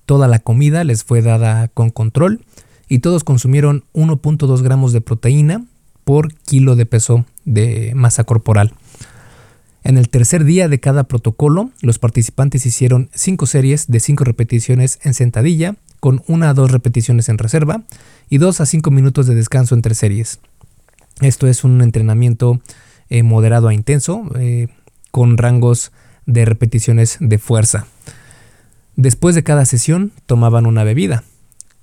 Toda 0.06 0.30
la 0.30 0.40
comida 0.40 0.86
les 0.86 1.04
fue 1.04 1.22
dada 1.22 1.68
con 1.68 1.90
control 1.90 2.46
y 2.88 3.00
todos 3.00 3.26
consumieron 3.26 3.84
1.2 3.94 4.62
gramos 4.62 4.94
de 4.94 5.02
proteína 5.02 5.66
por 6.06 6.34
kilo 6.34 6.78
de 6.78 6.86
peso 6.86 7.26
de 7.44 7.92
masa 7.94 8.24
corporal. 8.24 8.72
En 9.84 9.98
el 9.98 10.08
tercer 10.08 10.46
día 10.46 10.70
de 10.70 10.80
cada 10.80 11.04
protocolo, 11.04 11.72
los 11.82 12.00
participantes 12.00 12.66
hicieron 12.66 13.10
5 13.14 13.46
series 13.48 13.88
de 13.88 14.00
5 14.00 14.24
repeticiones 14.24 14.98
en 15.04 15.14
sentadilla, 15.14 15.76
con 16.00 16.24
1 16.28 16.46
a 16.46 16.54
2 16.54 16.72
repeticiones 16.72 17.28
en 17.28 17.38
reserva 17.38 17.84
y 18.30 18.38
2 18.38 18.62
a 18.62 18.66
5 18.66 18.92
minutos 18.92 19.28
de 19.28 19.36
descanso 19.36 19.76
entre 19.76 19.94
series. 19.94 20.40
Esto 21.22 21.48
es 21.48 21.64
un 21.64 21.82
entrenamiento 21.82 22.62
eh, 23.10 23.24
moderado 23.24 23.68
a 23.68 23.74
intenso, 23.74 24.30
eh, 24.40 24.68
con 25.12 25.38
rangos 25.38 25.92
de 26.26 26.46
repeticiones 26.46 27.18
de 27.20 27.38
fuerza. 27.38 27.86
Después 28.96 29.36
de 29.36 29.44
cada 29.44 29.66
sesión 29.66 30.12
tomaban 30.26 30.66
una 30.66 30.84
bebida, 30.84 31.24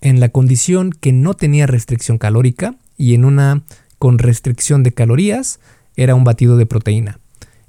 en 0.00 0.20
la 0.20 0.28
condición 0.28 0.90
que 0.90 1.12
no 1.12 1.34
tenía 1.34 1.66
restricción 1.66 2.18
calórica 2.18 2.74
y 2.96 3.14
en 3.14 3.24
una 3.24 3.62
con 3.98 4.18
restricción 4.18 4.82
de 4.82 4.92
calorías 4.92 5.58
era 5.96 6.14
un 6.14 6.24
batido 6.24 6.56
de 6.56 6.66
proteína. 6.66 7.18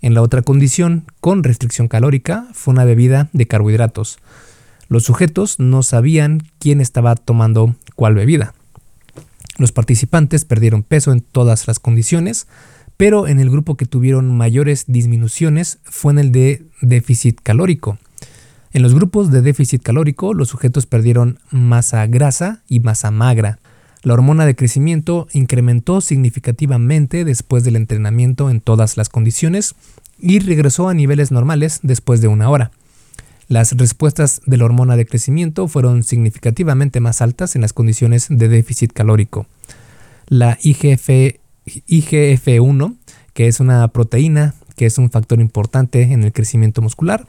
En 0.02 0.14
la 0.14 0.22
otra 0.22 0.42
condición, 0.42 1.06
con 1.20 1.44
restricción 1.44 1.88
calórica, 1.88 2.48
fue 2.54 2.74
una 2.74 2.86
bebida 2.86 3.30
de 3.34 3.48
carbohidratos. 3.48 4.20
Los 4.88 5.04
sujetos 5.04 5.60
no 5.60 5.84
sabían 5.84 6.44
quién 6.60 6.82
estaba 6.82 7.16
tomando 7.16 7.76
cuál 7.96 8.16
bebida. 8.16 8.54
Los 9.60 9.74
participantes 9.74 10.46
perdieron 10.46 10.84
peso 10.84 11.12
en 11.12 11.20
todas 11.20 11.68
las 11.68 11.80
condiciones, 11.80 12.48
pero 12.96 13.28
en 13.28 13.40
el 13.40 13.50
grupo 13.50 13.76
que 13.76 13.86
tuvieron 13.86 14.36
mayores 14.36 14.86
disminuciones 14.88 15.80
fue 15.84 16.14
en 16.14 16.20
el 16.20 16.32
de 16.32 16.66
déficit 16.82 17.40
calórico. 17.44 18.00
En 18.72 18.82
los 18.82 18.96
grupos 18.96 19.32
de 19.32 19.42
déficit 19.42 19.84
calórico, 19.84 20.34
los 20.34 20.48
sujetos 20.48 20.86
perdieron 20.86 21.40
masa 21.52 22.08
grasa 22.08 22.62
y 22.70 22.80
masa 22.80 23.12
magra. 23.12 23.60
La 24.02 24.14
hormona 24.14 24.46
de 24.46 24.56
crecimiento 24.56 25.28
incrementó 25.34 26.00
significativamente 26.00 27.26
después 27.26 27.66
del 27.66 27.76
entrenamiento 27.76 28.50
en 28.50 28.62
todas 28.62 28.96
las 28.96 29.10
condiciones 29.10 29.76
y 30.18 30.40
regresó 30.40 30.88
a 30.88 30.94
niveles 30.94 31.32
normales 31.32 31.82
después 31.84 32.22
de 32.22 32.30
una 32.30 32.50
hora. 32.50 32.72
Las 33.50 33.72
respuestas 33.76 34.42
de 34.46 34.58
la 34.58 34.66
hormona 34.66 34.96
de 34.96 35.08
crecimiento 35.08 35.68
fueron 35.68 36.04
significativamente 36.04 37.00
más 37.00 37.20
altas 37.20 37.56
en 37.56 37.64
las 37.64 37.74
condiciones 37.74 38.28
de 38.30 38.48
déficit 38.48 38.94
calórico. 38.94 39.48
La 40.28 40.60
IGF, 40.62 41.40
IGF-1, 41.66 42.96
que 43.34 43.48
es 43.48 43.60
una 43.60 43.88
proteína 43.88 44.54
que 44.76 44.86
es 44.86 45.00
un 45.00 45.10
factor 45.10 45.42
importante 45.42 46.04
en 46.04 46.24
el 46.24 46.32
crecimiento 46.32 46.84
muscular, 46.84 47.26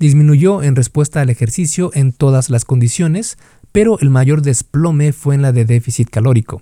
disminuyó 0.00 0.64
en 0.64 0.74
respuesta 0.74 1.20
al 1.20 1.30
ejercicio 1.30 1.92
en 1.94 2.12
todas 2.12 2.50
las 2.50 2.64
condiciones, 2.64 3.38
pero 3.70 4.00
el 4.00 4.10
mayor 4.10 4.42
desplome 4.42 5.12
fue 5.12 5.36
en 5.36 5.42
la 5.42 5.52
de 5.52 5.64
déficit 5.64 6.10
calórico. 6.10 6.60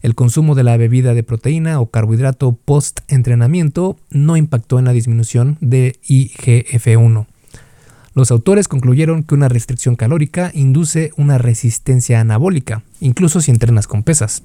El 0.00 0.14
consumo 0.14 0.54
de 0.54 0.64
la 0.64 0.78
bebida 0.78 1.12
de 1.12 1.22
proteína 1.22 1.78
o 1.78 1.90
carbohidrato 1.90 2.52
post-entrenamiento 2.52 3.98
no 4.08 4.38
impactó 4.38 4.78
en 4.78 4.86
la 4.86 4.92
disminución 4.92 5.58
de 5.60 6.00
IGF-1. 6.08 7.26
Los 8.20 8.30
autores 8.30 8.68
concluyeron 8.68 9.22
que 9.22 9.34
una 9.34 9.48
restricción 9.48 9.96
calórica 9.96 10.50
induce 10.52 11.10
una 11.16 11.38
resistencia 11.38 12.20
anabólica, 12.20 12.82
incluso 13.00 13.40
si 13.40 13.50
entrenas 13.50 13.86
con 13.86 14.02
pesas. 14.02 14.42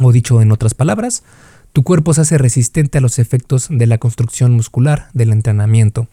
O 0.00 0.12
dicho 0.12 0.40
en 0.40 0.52
otras 0.52 0.74
palabras, 0.74 1.24
tu 1.72 1.82
cuerpo 1.82 2.14
se 2.14 2.20
hace 2.20 2.38
resistente 2.38 2.98
a 2.98 3.00
los 3.00 3.18
efectos 3.18 3.66
de 3.68 3.88
la 3.88 3.98
construcción 3.98 4.52
muscular 4.52 5.08
del 5.14 5.32
entrenamiento. 5.32 6.06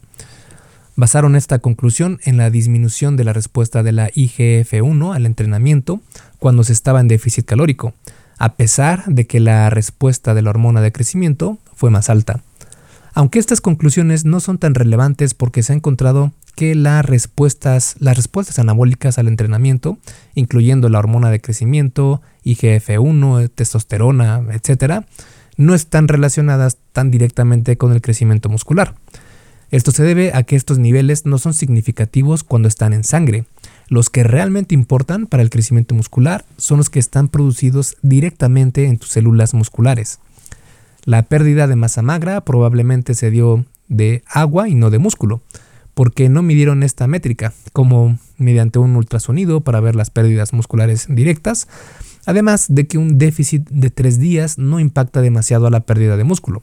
Basaron 0.96 1.36
esta 1.36 1.60
conclusión 1.60 2.20
en 2.24 2.38
la 2.38 2.50
disminución 2.50 3.18
de 3.18 3.24
la 3.24 3.34
respuesta 3.34 3.84
de 3.84 3.92
la 3.92 4.10
IGF-1 4.10 5.14
al 5.14 5.28
entrenamiento 5.28 6.02
cuando 6.40 6.64
se 6.64 6.74
estaba 6.74 7.02
en 7.02 7.08
déficit 7.08 7.46
calórico, 7.46 7.94
a 8.40 8.56
pesar 8.56 9.06
de 9.06 9.28
que 9.28 9.40
la 9.40 9.70
respuesta 9.70 10.34
de 10.34 10.42
la 10.42 10.50
hormona 10.50 10.82
de 10.82 10.92
crecimiento 10.92 11.60
fue 11.76 11.92
más 11.92 12.10
alta. 12.10 12.42
Aunque 13.20 13.40
estas 13.40 13.60
conclusiones 13.60 14.24
no 14.24 14.40
son 14.40 14.60
tan 14.60 14.76
relevantes 14.76 15.34
porque 15.34 15.62
se 15.62 15.74
ha 15.74 15.76
encontrado 15.76 16.32
que 16.56 16.74
las 16.74 17.06
respuestas, 17.06 17.98
las 18.00 18.16
respuestas 18.16 18.60
anabólicas 18.60 19.18
al 19.18 19.28
entrenamiento, 19.28 19.98
incluyendo 20.36 20.88
la 20.88 21.00
hormona 21.00 21.30
de 21.30 21.42
crecimiento, 21.42 22.22
IGF-1, 22.46 23.52
testosterona, 23.54 24.42
etc., 24.54 25.04
no 25.58 25.76
están 25.76 26.08
relacionadas 26.08 26.78
tan 26.94 27.12
directamente 27.12 27.76
con 27.76 27.92
el 27.92 28.00
crecimiento 28.00 28.48
muscular. 28.48 28.96
Esto 29.70 29.92
se 29.92 30.04
debe 30.04 30.32
a 30.34 30.44
que 30.44 30.56
estos 30.56 30.80
niveles 30.80 31.26
no 31.26 31.40
son 31.40 31.54
significativos 31.54 32.46
cuando 32.46 32.70
están 32.70 32.94
en 32.94 33.04
sangre. 33.04 33.44
Los 33.90 34.10
que 34.10 34.24
realmente 34.24 34.76
importan 34.76 35.28
para 35.28 35.44
el 35.44 35.50
crecimiento 35.50 35.94
muscular 35.94 36.46
son 36.56 36.78
los 36.78 36.90
que 36.90 37.00
están 37.00 37.28
producidos 37.28 37.98
directamente 38.02 38.86
en 38.86 38.98
tus 38.98 39.10
células 39.10 39.54
musculares. 39.54 40.20
La 41.10 41.24
pérdida 41.24 41.66
de 41.66 41.76
masa 41.76 42.04
magra 42.04 42.42
probablemente 42.42 43.16
se 43.16 43.32
dio 43.32 43.66
de 43.88 44.22
agua 44.28 44.70
y 44.70 44.76
no 44.76 44.92
de 44.92 45.00
músculo, 45.00 45.42
porque 45.96 46.30
no 46.30 46.44
midieron 46.44 46.84
esta 46.84 47.08
métrica, 47.08 47.52
como 47.74 48.20
mediante 48.38 48.78
un 48.78 48.96
ultrasonido 48.96 49.62
para 49.62 49.80
ver 49.80 49.96
las 49.96 50.12
pérdidas 50.12 50.54
musculares 50.54 51.08
directas, 51.10 51.68
además 52.28 52.68
de 52.70 52.86
que 52.86 53.00
un 53.00 53.18
déficit 53.18 53.68
de 53.72 53.90
tres 53.90 54.20
días 54.20 54.60
no 54.60 54.80
impacta 54.80 55.22
demasiado 55.22 55.66
a 55.66 55.72
la 55.72 55.80
pérdida 55.80 56.16
de 56.16 56.26
músculo. 56.26 56.62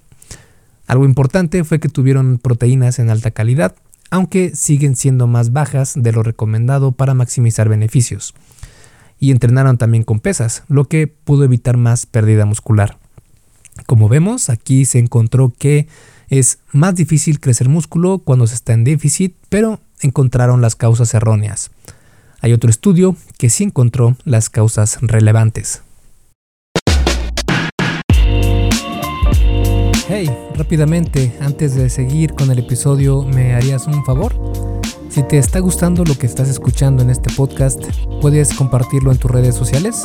Algo 0.87 1.07
importante 1.07 1.65
fue 1.65 1.81
que 1.81 1.89
tuvieron 1.89 2.39
proteínas 2.39 3.01
en 3.01 3.11
alta 3.11 3.33
calidad, 3.33 3.75
aunque 4.11 4.55
siguen 4.55 4.95
siendo 4.95 5.27
más 5.27 5.53
bajas 5.53 5.95
de 5.97 6.13
lo 6.13 6.23
recomendado 6.23 6.93
para 6.93 7.15
maximizar 7.15 7.69
beneficios. 7.69 8.33
Y 9.19 9.33
entrenaron 9.33 9.77
también 9.77 10.05
con 10.05 10.21
pesas, 10.21 10.63
lo 10.69 10.85
que 10.85 11.09
pudo 11.09 11.43
evitar 11.43 11.77
más 11.77 12.07
pérdida 12.07 12.47
muscular. 12.47 12.97
Como 13.85 14.09
vemos, 14.09 14.49
aquí 14.49 14.85
se 14.85 14.99
encontró 14.99 15.53
que 15.59 15.87
es 16.29 16.59
más 16.73 16.95
difícil 16.95 17.41
crecer 17.41 17.69
músculo 17.69 18.19
cuando 18.19 18.47
se 18.47 18.55
está 18.55 18.73
en 18.73 18.85
déficit, 18.85 19.35
pero 19.49 19.81
encontraron 20.01 20.61
las 20.61 20.77
causas 20.77 21.13
erróneas. 21.15 21.71
Hay 22.41 22.53
otro 22.53 22.71
estudio 22.71 23.17
que 23.39 23.51
sí 23.51 23.65
encontró 23.65 24.17
las 24.25 24.51
causas 24.51 24.99
relevantes. 25.01 25.83
Hey, 30.09 30.31
rápidamente, 30.55 31.37
antes 31.41 31.75
de 31.75 31.91
seguir 31.91 32.35
con 32.35 32.51
el 32.51 32.61
episodio, 32.61 33.23
¿me 33.25 33.55
harías 33.55 33.87
un 33.87 34.05
favor? 34.05 34.35
Si 35.11 35.23
te 35.23 35.39
está 35.39 35.59
gustando 35.59 36.05
lo 36.05 36.17
que 36.17 36.27
estás 36.27 36.49
escuchando 36.49 37.03
en 37.03 37.11
este 37.11 37.33
podcast, 37.35 37.83
¿puedes 38.21 38.55
compartirlo 38.55 39.11
en 39.11 39.19
tus 39.19 39.31
redes 39.31 39.55
sociales? 39.55 40.05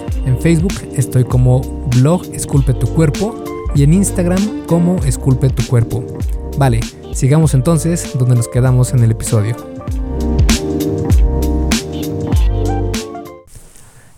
En 0.25 0.39
Facebook 0.39 0.73
estoy 0.95 1.23
como 1.23 1.61
blog 1.97 2.25
Esculpe 2.33 2.73
tu 2.73 2.87
cuerpo 2.93 3.43
y 3.73 3.83
en 3.83 3.93
Instagram 3.93 4.65
como 4.67 4.97
Esculpe 5.03 5.49
tu 5.49 5.65
cuerpo. 5.65 6.05
Vale, 6.57 6.79
sigamos 7.13 7.53
entonces 7.53 8.11
donde 8.17 8.35
nos 8.35 8.47
quedamos 8.47 8.93
en 8.93 9.03
el 9.03 9.11
episodio. 9.11 9.55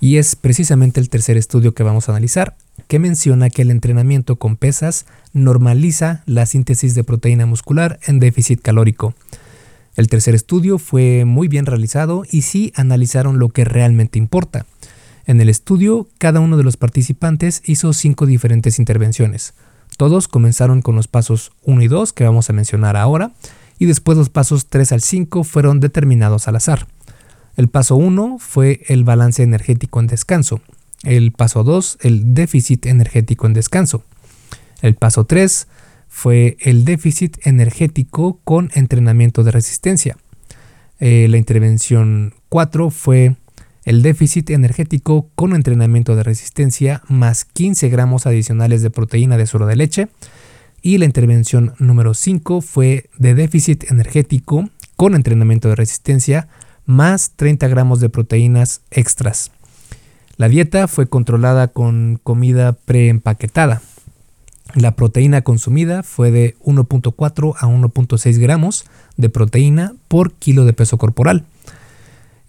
Y 0.01 0.17
es 0.17 0.36
precisamente 0.36 1.00
el 1.00 1.10
tercer 1.10 1.38
estudio 1.38 1.74
que 1.74 1.83
vamos 1.83 2.10
a 2.10 2.12
analizar, 2.12 2.55
que 2.89 3.00
menciona 3.00 3.50
que 3.50 3.62
el 3.62 3.72
entrenamiento 3.72 4.36
con 4.36 4.57
pesas 4.57 5.05
normaliza 5.31 6.24
la 6.25 6.45
síntesis 6.45 6.93
de 6.93 7.05
proteína 7.05 7.45
muscular 7.45 8.00
en 8.05 8.19
déficit 8.19 8.62
calórico. 8.62 9.13
El 9.95 10.07
tercer 10.07 10.36
estudio 10.36 10.79
fue 10.79 11.24
muy 11.24 11.48
bien 11.48 11.65
realizado 11.65 12.24
y 12.29 12.41
sí 12.41 12.74
analizaron 12.75 13.39
lo 13.39 13.50
que 13.50 13.63
realmente 13.63 14.19
importa. 14.19 14.65
En 15.25 15.39
el 15.39 15.49
estudio, 15.49 16.07
cada 16.17 16.39
uno 16.41 16.57
de 16.57 16.63
los 16.63 16.77
participantes 16.77 17.61
hizo 17.65 17.93
cinco 17.93 18.25
diferentes 18.25 18.77
intervenciones. 18.77 19.53
Todos 19.97 20.27
comenzaron 20.27 20.81
con 20.81 20.95
los 20.95 21.07
pasos 21.07 21.51
1 21.63 21.81
y 21.83 21.87
2 21.87 22.13
que 22.13 22.25
vamos 22.25 22.49
a 22.49 22.53
mencionar 22.53 22.97
ahora, 22.97 23.31
y 23.79 23.85
después 23.85 24.17
los 24.17 24.29
pasos 24.29 24.67
3 24.67 24.91
al 24.91 25.01
5 25.01 25.43
fueron 25.43 25.79
determinados 25.79 26.47
al 26.47 26.57
azar. 26.57 26.87
El 27.55 27.67
paso 27.67 27.95
1 27.95 28.37
fue 28.39 28.81
el 28.87 29.03
balance 29.03 29.43
energético 29.43 29.99
en 29.99 30.07
descanso. 30.07 30.61
El 31.03 31.31
paso 31.31 31.63
2, 31.63 31.99
el 32.01 32.33
déficit 32.33 32.85
energético 32.85 33.45
en 33.45 33.53
descanso. 33.53 34.03
El 34.81 34.95
paso 34.95 35.25
3 35.25 35.67
fue 36.09 36.57
el 36.59 36.85
déficit 36.85 37.37
energético 37.45 38.39
con 38.43 38.71
entrenamiento 38.73 39.43
de 39.43 39.51
resistencia. 39.51 40.17
Eh, 40.99 41.27
la 41.29 41.37
intervención 41.37 42.33
4 42.49 42.89
fue 42.89 43.35
el 43.85 44.01
déficit 44.01 44.49
energético 44.49 45.29
con 45.35 45.53
entrenamiento 45.53 46.15
de 46.15 46.23
resistencia 46.23 47.01
más 47.07 47.45
15 47.45 47.89
gramos 47.89 48.25
adicionales 48.25 48.81
de 48.81 48.89
proteína 48.89 49.37
de 49.37 49.45
suero 49.45 49.65
de 49.65 49.75
leche. 49.75 50.07
Y 50.81 50.97
la 50.97 51.05
intervención 51.05 51.73
número 51.79 52.13
5 52.13 52.61
fue 52.61 53.09
de 53.17 53.35
déficit 53.35 53.89
energético 53.89 54.69
con 54.95 55.15
entrenamiento 55.15 55.69
de 55.69 55.75
resistencia 55.75 56.47
más 56.85 57.31
30 57.35 57.67
gramos 57.67 57.99
de 57.99 58.09
proteínas 58.09 58.81
extras. 58.91 59.51
La 60.35 60.49
dieta 60.49 60.87
fue 60.87 61.07
controlada 61.07 61.67
con 61.67 62.19
comida 62.21 62.73
preempaquetada. 62.73 63.81
La 64.75 64.95
proteína 64.95 65.41
consumida 65.43 66.03
fue 66.03 66.31
de 66.31 66.55
1.4 66.59 67.53
a 67.57 67.67
1.6 67.67 68.39
gramos 68.39 68.85
de 69.17 69.29
proteína 69.29 69.93
por 70.07 70.33
kilo 70.33 70.65
de 70.65 70.73
peso 70.73 70.97
corporal. 70.97 71.45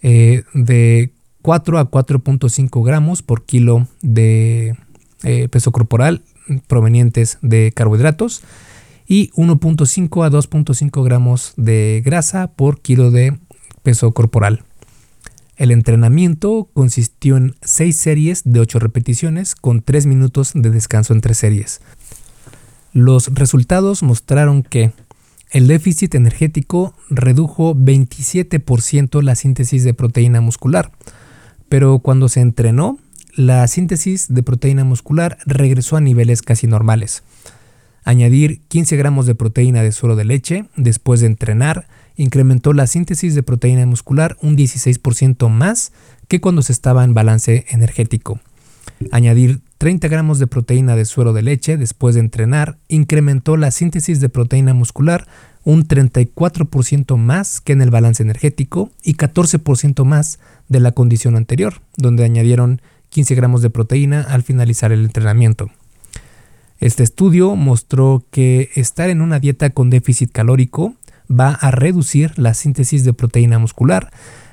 Eh, 0.01 0.43
de 0.53 1.11
4 1.45 1.77
a 1.77 1.91
4.5 1.91 2.83
gramos 2.83 3.21
por 3.21 3.45
kilo 3.45 3.87
de 4.01 4.75
eh, 5.21 5.47
peso 5.47 5.71
corporal 5.71 6.23
provenientes 6.65 7.37
de 7.43 7.71
carbohidratos 7.71 8.41
y 9.07 9.29
1.5 9.33 10.25
a 10.25 10.31
2.5 10.31 11.03
gramos 11.03 11.53
de 11.55 12.01
grasa 12.03 12.47
por 12.47 12.81
kilo 12.81 13.11
de 13.11 13.37
peso 13.83 14.11
corporal. 14.11 14.63
El 15.55 15.69
entrenamiento 15.69 16.67
consistió 16.73 17.37
en 17.37 17.53
6 17.61 17.95
series 17.95 18.41
de 18.43 18.61
8 18.61 18.79
repeticiones 18.79 19.53
con 19.53 19.83
3 19.83 20.07
minutos 20.07 20.51
de 20.55 20.71
descanso 20.71 21.13
entre 21.13 21.35
series. 21.35 21.79
Los 22.91 23.31
resultados 23.35 24.01
mostraron 24.01 24.63
que 24.63 24.93
el 25.51 25.67
déficit 25.67 26.15
energético 26.15 26.95
redujo 27.11 27.75
27% 27.75 29.21
la 29.21 29.35
síntesis 29.35 29.83
de 29.83 29.93
proteína 29.93 30.41
muscular, 30.41 30.91
pero 31.69 31.99
cuando 31.99 32.29
se 32.29 32.41
entrenó, 32.41 32.97
la 33.35 33.67
síntesis 33.67 34.27
de 34.33 34.43
proteína 34.43 34.83
muscular 34.83 35.37
regresó 35.45 35.97
a 35.97 36.01
niveles 36.01 36.41
casi 36.41 36.67
normales. 36.67 37.23
Añadir 38.03 38.61
15 38.67 38.95
gramos 38.97 39.25
de 39.25 39.35
proteína 39.35 39.81
de 39.81 39.91
suero 39.91 40.15
de 40.15 40.25
leche 40.25 40.65
después 40.77 41.21
de 41.21 41.27
entrenar 41.27 41.87
incrementó 42.15 42.71
la 42.71 42.87
síntesis 42.87 43.35
de 43.35 43.43
proteína 43.43 43.85
muscular 43.85 44.37
un 44.41 44.55
16% 44.55 45.49
más 45.49 45.91
que 46.27 46.39
cuando 46.39 46.61
se 46.61 46.71
estaba 46.71 47.03
en 47.03 47.13
balance 47.13 47.65
energético. 47.69 48.39
Añadir 49.11 49.59
30 49.79 50.07
gramos 50.07 50.39
de 50.39 50.47
proteína 50.47 50.95
de 50.95 51.05
suero 51.05 51.33
de 51.33 51.41
leche 51.41 51.77
después 51.77 52.15
de 52.15 52.21
entrenar 52.21 52.77
incrementó 52.87 53.57
la 53.57 53.71
síntesis 53.71 54.19
de 54.19 54.29
proteína 54.29 54.73
muscular 54.73 55.27
un 55.63 55.87
34% 55.87 57.17
más 57.17 57.59
que 57.59 57.73
en 57.73 57.81
el 57.81 57.89
balance 57.89 58.23
energético 58.23 58.91
y 59.03 59.15
14% 59.15 60.05
más 60.05 60.39
de 60.67 60.79
la 60.79 60.91
condición 60.91 61.35
anterior, 61.35 61.81
donde 61.97 62.23
añadieron 62.23 62.81
15 63.09 63.35
gramos 63.35 63.61
de 63.61 63.69
proteína 63.69 64.21
al 64.21 64.43
finalizar 64.43 64.91
el 64.91 65.03
entrenamiento. 65.03 65.69
Este 66.79 67.03
estudio 67.03 67.55
mostró 67.55 68.25
que 68.31 68.69
estar 68.75 69.09
en 69.09 69.21
una 69.21 69.39
dieta 69.39 69.69
con 69.69 69.89
déficit 69.89 70.31
calórico 70.31 70.93
va 71.31 71.49
a 71.49 71.71
reducir 71.71 72.37
la 72.37 72.53
síntesis 72.53 73.03
de 73.03 73.13
proteína 73.13 73.59
muscular 73.59 74.11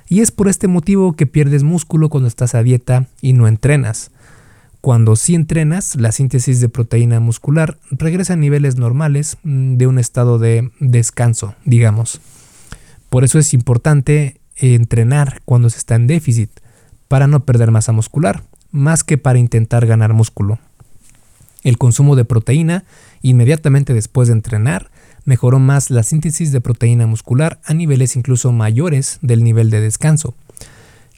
y 0.08 0.20
es 0.20 0.30
por 0.30 0.48
este 0.48 0.68
motivo 0.68 1.14
que 1.14 1.26
pierdes 1.26 1.62
músculo 1.62 2.08
cuando 2.08 2.28
estás 2.28 2.54
a 2.54 2.62
dieta 2.62 3.06
y 3.20 3.32
no 3.32 3.48
entrenas. 3.48 4.10
Cuando 4.82 5.16
sí 5.16 5.34
entrenas, 5.34 5.94
la 5.94 6.12
síntesis 6.12 6.60
de 6.60 6.68
proteína 6.68 7.20
muscular 7.20 7.78
regresa 7.90 8.32
a 8.32 8.36
niveles 8.36 8.76
normales 8.76 9.38
mm, 9.42 9.76
de 9.76 9.86
un 9.86 9.98
estado 9.98 10.38
de 10.38 10.70
descanso, 10.80 11.54
digamos. 11.64 12.20
Por 13.08 13.24
eso 13.24 13.38
es 13.38 13.54
importante 13.54 14.40
entrenar 14.62 15.42
cuando 15.44 15.68
se 15.70 15.78
está 15.78 15.96
en 15.96 16.06
déficit, 16.06 16.50
para 17.08 17.26
no 17.26 17.44
perder 17.44 17.70
masa 17.70 17.92
muscular, 17.92 18.42
más 18.70 19.04
que 19.04 19.18
para 19.18 19.38
intentar 19.38 19.86
ganar 19.86 20.14
músculo. 20.14 20.58
El 21.62 21.78
consumo 21.78 22.16
de 22.16 22.24
proteína 22.24 22.84
inmediatamente 23.20 23.94
después 23.94 24.28
de 24.28 24.34
entrenar 24.34 24.90
mejoró 25.24 25.58
más 25.58 25.90
la 25.90 26.02
síntesis 26.02 26.52
de 26.52 26.60
proteína 26.60 27.06
muscular 27.06 27.60
a 27.64 27.74
niveles 27.74 28.16
incluso 28.16 28.50
mayores 28.52 29.18
del 29.22 29.44
nivel 29.44 29.70
de 29.70 29.80
descanso. 29.80 30.34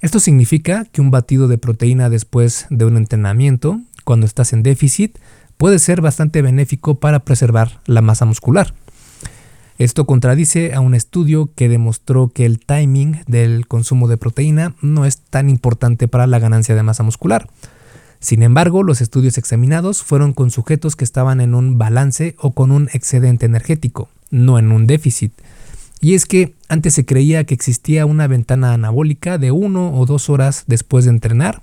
Esto 0.00 0.20
significa 0.20 0.85
que 0.92 1.00
un 1.00 1.11
batido 1.11 1.48
de 1.48 1.57
proteína 1.57 2.11
después 2.11 2.66
de 2.68 2.85
un 2.85 2.96
entrenamiento, 2.96 3.80
cuando 4.04 4.26
estás 4.26 4.52
en 4.52 4.62
déficit, 4.62 5.18
puede 5.57 5.78
ser 5.78 6.00
bastante 6.02 6.42
benéfico 6.42 6.96
para 6.96 7.20
preservar 7.20 7.80
la 7.87 8.02
masa 8.02 8.26
muscular. 8.26 8.74
Esto 9.76 10.06
contradice 10.06 10.72
a 10.72 10.80
un 10.80 10.94
estudio 10.94 11.50
que 11.54 11.68
demostró 11.68 12.28
que 12.28 12.44
el 12.46 12.60
timing 12.60 13.22
del 13.26 13.66
consumo 13.66 14.06
de 14.06 14.16
proteína 14.16 14.76
no 14.80 15.04
es 15.04 15.18
tan 15.18 15.50
importante 15.50 16.06
para 16.06 16.28
la 16.28 16.38
ganancia 16.38 16.76
de 16.76 16.82
masa 16.84 17.02
muscular. 17.02 17.48
Sin 18.20 18.42
embargo, 18.42 18.84
los 18.84 19.00
estudios 19.00 19.37
examinados 19.37 20.02
fueron 20.02 20.32
con 20.32 20.50
sujetos 20.50 20.94
que 20.94 21.04
estaban 21.04 21.40
en 21.40 21.54
un 21.54 21.76
balance 21.76 22.37
o 22.38 22.52
con 22.52 22.70
un 22.70 22.88
excedente 22.92 23.46
energético, 23.46 24.08
no 24.30 24.58
en 24.58 24.70
un 24.70 24.87
déficit. 24.87 25.32
Y 26.00 26.14
es 26.14 26.24
que 26.24 26.54
antes 26.68 26.94
se 26.94 27.04
creía 27.04 27.44
que 27.44 27.54
existía 27.54 28.06
una 28.06 28.26
ventana 28.28 28.74
anabólica 28.74 29.38
de 29.38 29.50
uno 29.50 29.92
o 29.98 30.06
dos 30.06 30.30
horas 30.30 30.64
después 30.68 31.04
de 31.04 31.10
entrenar 31.10 31.62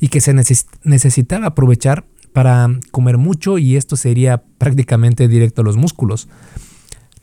y 0.00 0.08
que 0.08 0.20
se 0.20 0.34
necesitaba 0.34 1.46
aprovechar 1.46 2.04
para 2.32 2.68
comer 2.90 3.18
mucho 3.18 3.58
y 3.58 3.76
esto 3.76 3.96
sería 3.96 4.42
prácticamente 4.58 5.28
directo 5.28 5.62
a 5.62 5.64
los 5.64 5.76
músculos. 5.76 6.28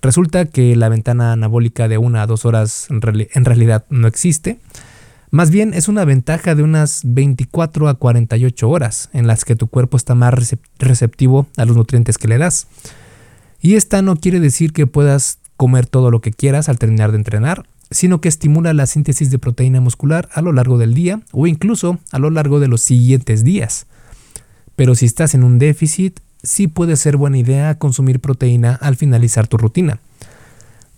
Resulta 0.02 0.46
que 0.46 0.76
la 0.76 0.90
ventana 0.90 1.34
anabólica 1.34 1.88
de 1.88 1.98
una 1.98 2.24
a 2.24 2.28
dos 2.28 2.46
horas 2.46 2.88
en 2.90 3.46
realidad 3.46 3.86
no 3.90 4.08
existe 4.08 4.60
más 5.32 5.52
bien 5.52 5.76
es 5.76 5.88
una 5.88 6.06
ventaja 6.06 6.56
de 6.56 6.64
unas 6.64 7.02
24 7.04 7.88
a 7.88 7.94
48 7.94 8.68
horas 8.68 9.10
en 9.14 9.28
las 9.28 9.46
que 9.46 9.56
tu 9.56 9.68
cuerpo 9.68 9.96
está 9.96 10.16
más 10.16 10.34
receptivo 10.80 11.48
a 11.56 11.66
los 11.66 11.76
nutrientes 11.76 12.18
que 12.18 12.28
le 12.28 12.40
das. 12.40 12.66
Y 13.62 13.76
esta 13.76 14.02
no 14.02 14.16
quiere 14.16 14.40
decir 14.40 14.74
que 14.74 14.88
puedas 14.88 15.38
comer 15.56 15.86
todo 15.86 16.10
lo 16.10 16.20
que 16.22 16.32
quieras 16.32 16.68
al 16.68 16.80
terminar 16.80 17.12
de 17.12 17.18
entrenar, 17.18 17.68
sino 17.92 18.22
que 18.22 18.30
estimula 18.30 18.74
la 18.74 18.88
síntesis 18.88 19.30
de 19.30 19.38
proteína 19.38 19.82
muscular 19.82 20.30
a 20.34 20.42
lo 20.42 20.52
largo 20.52 20.80
del 20.80 20.96
día 20.96 21.22
o 21.32 21.46
incluso 21.46 22.00
a 22.12 22.18
lo 22.18 22.32
largo 22.32 22.60
de 22.60 22.68
los 22.68 22.82
siguientes 22.82 23.44
días. 23.44 23.86
Pero 24.76 24.96
si 24.96 25.06
estás 25.06 25.36
en 25.36 25.44
un 25.44 25.60
déficit, 25.60 26.22
sí 26.44 26.68
puede 26.68 26.96
ser 26.96 27.18
buena 27.18 27.38
idea 27.38 27.76
consumir 27.78 28.20
proteína 28.20 28.76
al 28.76 28.96
finalizar 28.96 29.48
tu 29.48 29.58
rutina. 29.58 30.00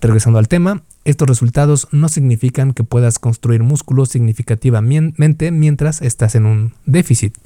Regresando 0.01 0.39
al 0.39 0.47
tema, 0.47 0.83
estos 1.05 1.27
resultados 1.27 1.87
no 1.91 2.09
significan 2.09 2.73
que 2.73 2.83
puedas 2.83 3.19
construir 3.19 3.63
músculo 3.63 4.05
significativamente 4.05 5.51
mientras 5.51 6.01
estás 6.01 6.35
en 6.35 6.45
un 6.45 6.73
déficit. 6.85 7.37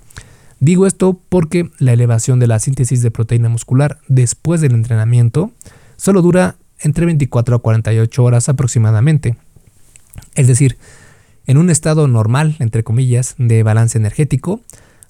Digo 0.59 0.87
esto 0.87 1.19
porque 1.29 1.69
la 1.79 1.93
elevación 1.93 2.39
de 2.39 2.47
la 2.47 2.59
síntesis 2.59 3.01
de 3.01 3.11
proteína 3.11 3.49
muscular 3.49 3.99
después 4.07 4.61
del 4.61 4.73
entrenamiento 4.73 5.51
solo 5.97 6.21
dura 6.21 6.55
entre 6.79 7.05
24 7.05 7.57
a 7.57 7.59
48 7.59 8.23
horas 8.23 8.49
aproximadamente. 8.49 9.35
Es 10.35 10.47
decir, 10.47 10.77
en 11.45 11.57
un 11.57 11.69
estado 11.69 12.07
normal, 12.07 12.55
entre 12.59 12.83
comillas, 12.83 13.35
de 13.37 13.63
balance 13.63 13.97
energético, 13.97 14.61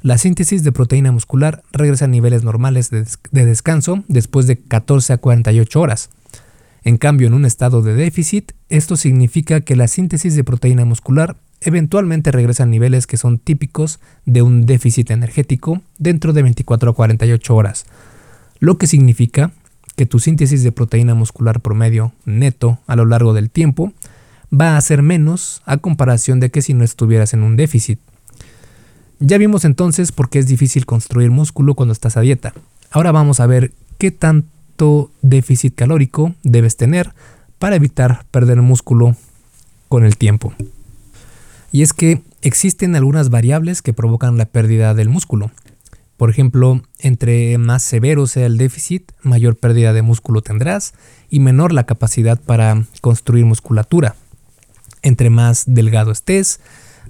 la 0.06 0.20
síntesis 0.20 0.64
de 0.64 0.72
proteína 0.72 1.12
muscular 1.12 1.64
regresa 1.72 2.06
a 2.06 2.08
niveles 2.08 2.44
normales 2.44 2.92
de, 2.92 3.08
descanso 3.32 4.04
después 4.08 4.46
de 4.46 4.60
14 4.60 5.14
a 5.14 5.18
48 5.18 5.82
horas. 5.82 6.12
En 6.84 6.98
cambio, 6.98 7.26
en 7.26 7.34
un 7.34 7.44
estado 7.44 7.82
de 7.82 7.96
déficit, 7.96 8.52
esto 8.70 8.98
significa 8.98 9.62
que 9.62 9.76
la 9.76 9.88
síntesis 9.88 10.36
de 10.36 10.44
proteína 10.44 10.86
muscular 10.86 11.38
eventualmente 11.60 12.32
regresa 12.32 12.62
a 12.62 12.68
niveles 12.68 13.08
que 13.08 13.18
son 13.18 13.40
típicos 13.40 14.00
de 14.28 14.44
un 14.44 14.68
déficit 14.68 15.10
energético 15.10 15.82
dentro 15.98 16.34
de 16.34 16.44
24 16.44 16.92
a 16.92 16.94
48 16.94 17.56
horas, 17.56 17.88
lo 18.60 18.78
que 18.78 18.86
significa 18.86 19.54
que 19.96 20.06
tu 20.06 20.20
síntesis 20.20 20.62
de 20.62 20.72
proteína 20.72 21.16
muscular 21.16 21.62
promedio 21.62 22.14
neto 22.26 22.78
a 22.86 22.96
lo 22.96 23.06
largo 23.06 23.34
del 23.34 23.50
tiempo 23.50 23.92
va 24.54 24.78
a 24.78 24.82
ser 24.82 25.02
menos 25.02 25.64
a 25.66 25.78
comparación 25.78 26.40
de 26.40 26.52
que 26.52 26.62
si 26.62 26.76
no 26.76 26.84
estuvieras 26.84 27.34
en 27.34 27.42
un 27.42 27.56
déficit. 27.56 28.00
Ya 29.20 29.38
vimos 29.38 29.66
entonces 29.66 30.12
por 30.12 30.30
qué 30.30 30.40
es 30.40 30.48
difícil 30.48 30.86
construir 30.86 31.32
músculo 31.32 31.76
cuando 31.76 31.94
estás 31.94 32.18
a 32.18 32.22
dieta. 32.22 32.54
Ahora 32.92 33.12
vamos 33.12 33.40
a 33.40 33.48
ver 33.48 33.74
qué 33.98 34.12
tan 34.12 34.46
déficit 35.22 35.76
calórico 35.76 36.36
debes 36.44 36.76
tener 36.76 37.14
para 37.60 37.76
evitar 37.78 38.26
perder 38.32 38.62
músculo 38.62 39.16
con 39.88 40.06
el 40.06 40.18
tiempo. 40.18 40.54
Y 41.72 41.82
es 41.82 41.94
que 41.94 42.22
existen 42.42 42.96
algunas 42.96 43.30
variables 43.30 43.82
que 43.82 43.94
provocan 43.94 44.38
la 44.38 44.46
pérdida 44.46 44.94
del 44.94 45.10
músculo. 45.10 45.52
Por 46.18 46.30
ejemplo, 46.30 46.82
entre 47.00 47.58
más 47.58 47.84
severo 47.84 48.28
sea 48.28 48.46
el 48.46 48.58
déficit, 48.58 49.12
mayor 49.22 49.58
pérdida 49.58 49.92
de 49.92 50.02
músculo 50.02 50.42
tendrás 50.42 50.94
y 51.30 51.40
menor 51.40 51.74
la 51.74 51.86
capacidad 51.86 52.40
para 52.40 52.86
construir 53.02 53.46
musculatura. 53.46 54.16
Entre 55.02 55.30
más 55.30 55.66
delgado 55.68 56.12
estés, 56.12 56.62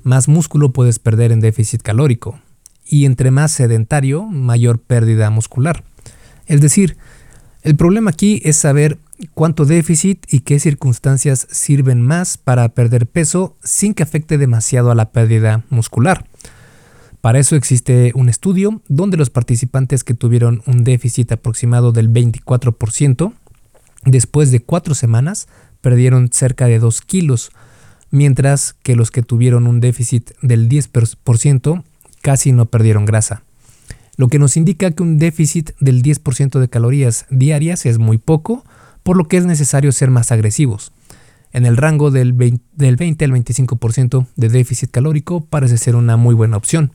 más 0.06 0.28
músculo 0.28 0.72
puedes 0.72 1.00
perder 1.00 1.32
en 1.32 1.42
déficit 1.42 1.82
calórico. 1.82 2.40
y 2.88 3.06
entre 3.06 3.32
más 3.32 3.52
sedentario, 3.52 4.28
mayor 4.28 4.78
pérdida 4.80 5.32
muscular. 5.32 5.84
Es 6.46 6.62
decir, 6.62 6.98
el 7.64 7.76
problema 7.76 8.12
aquí 8.12 8.44
es 8.46 8.58
saber 8.58 9.00
cuánto 9.34 9.66
déficit 9.66 10.24
y 10.32 10.42
qué 10.42 10.60
circunstancias 10.60 11.48
sirven 11.50 12.00
más 12.02 12.38
para 12.38 12.70
perder 12.70 13.08
peso 13.08 13.58
sin 13.64 13.96
que 13.96 14.04
afecte 14.04 14.38
demasiado 14.38 14.92
a 14.92 14.96
la 14.96 15.10
pérdida 15.10 15.66
muscular. 15.72 16.28
Para 17.22 17.40
eso 17.40 17.56
existe 17.56 18.12
un 18.14 18.30
estudio 18.30 18.84
donde 18.88 19.18
los 19.18 19.32
participantes 19.32 20.04
que 20.04 20.14
tuvieron 20.14 20.62
un 20.68 20.84
déficit 20.84 21.32
aproximado 21.32 21.92
del 21.92 22.12
24%, 22.12 23.34
después 24.06 24.52
de 24.52 24.60
cuatro 24.60 24.94
semanas 24.94 25.48
perdieron 25.82 26.30
cerca 26.32 26.68
de 26.68 26.78
2 26.78 27.02
kilos, 27.02 27.52
mientras 28.12 28.74
que 28.84 28.96
los 28.96 29.12
que 29.12 29.24
tuvieron 29.24 29.68
un 29.68 29.80
déficit 29.80 30.32
del 30.42 30.70
10% 30.70 31.84
casi 32.22 32.52
no 32.52 32.66
perdieron 32.66 33.06
grasa. 33.06 33.44
Lo 34.18 34.30
que 34.30 34.40
nos 34.40 34.58
indica 34.58 34.92
que 34.92 35.04
un 35.04 35.18
déficit 35.18 35.72
del 35.80 36.02
10% 36.02 36.60
de 36.60 36.70
calorías 36.70 37.26
diarias 37.30 37.86
es 37.86 37.98
muy 37.98 38.18
poco, 38.18 38.64
por 39.04 39.18
lo 39.18 39.28
que 39.28 39.38
es 39.38 39.46
necesario 39.46 39.92
ser 39.92 40.10
más 40.10 40.32
agresivos. 40.32 40.94
En 41.52 41.66
el 41.66 41.78
rango 41.78 42.12
del 42.12 42.34
20, 42.34 42.64
del 42.74 42.96
20 42.96 43.26
al 43.26 43.32
25% 43.32 44.28
de 44.36 44.50
déficit 44.50 44.92
calórico 44.92 45.42
parece 45.46 45.78
ser 45.78 45.96
una 45.96 46.18
muy 46.18 46.34
buena 46.34 46.58
opción. 46.58 46.92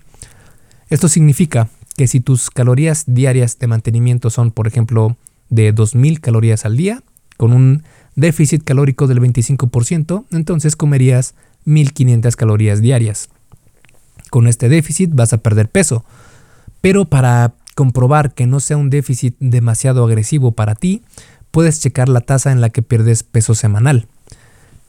Esto 0.88 1.08
significa 1.08 1.68
que 1.96 2.08
si 2.08 2.20
tus 2.20 2.50
calorías 2.50 3.04
diarias 3.06 3.58
de 3.58 3.66
mantenimiento 3.66 4.30
son, 4.30 4.50
por 4.50 4.66
ejemplo, 4.66 5.16
de 5.50 5.74
2.000 5.74 6.20
calorías 6.20 6.64
al 6.64 6.76
día, 6.76 7.02
con 7.36 7.52
un 7.52 7.84
déficit 8.16 8.64
calórico 8.64 9.06
del 9.06 9.20
25%, 9.20 10.24
entonces 10.30 10.76
comerías 10.76 11.34
1.500 11.66 12.34
calorías 12.36 12.80
diarias. 12.80 13.28
Con 14.30 14.46
este 14.46 14.68
déficit 14.68 15.10
vas 15.12 15.32
a 15.32 15.38
perder 15.38 15.68
peso, 15.68 16.04
pero 16.80 17.04
para 17.04 17.54
comprobar 17.74 18.34
que 18.34 18.46
no 18.46 18.60
sea 18.60 18.76
un 18.76 18.90
déficit 18.90 19.36
demasiado 19.40 20.04
agresivo 20.04 20.52
para 20.52 20.74
ti, 20.74 21.02
puedes 21.50 21.80
checar 21.80 22.08
la 22.08 22.20
tasa 22.20 22.52
en 22.52 22.60
la 22.60 22.70
que 22.70 22.82
pierdes 22.82 23.22
peso 23.22 23.54
semanal. 23.54 24.06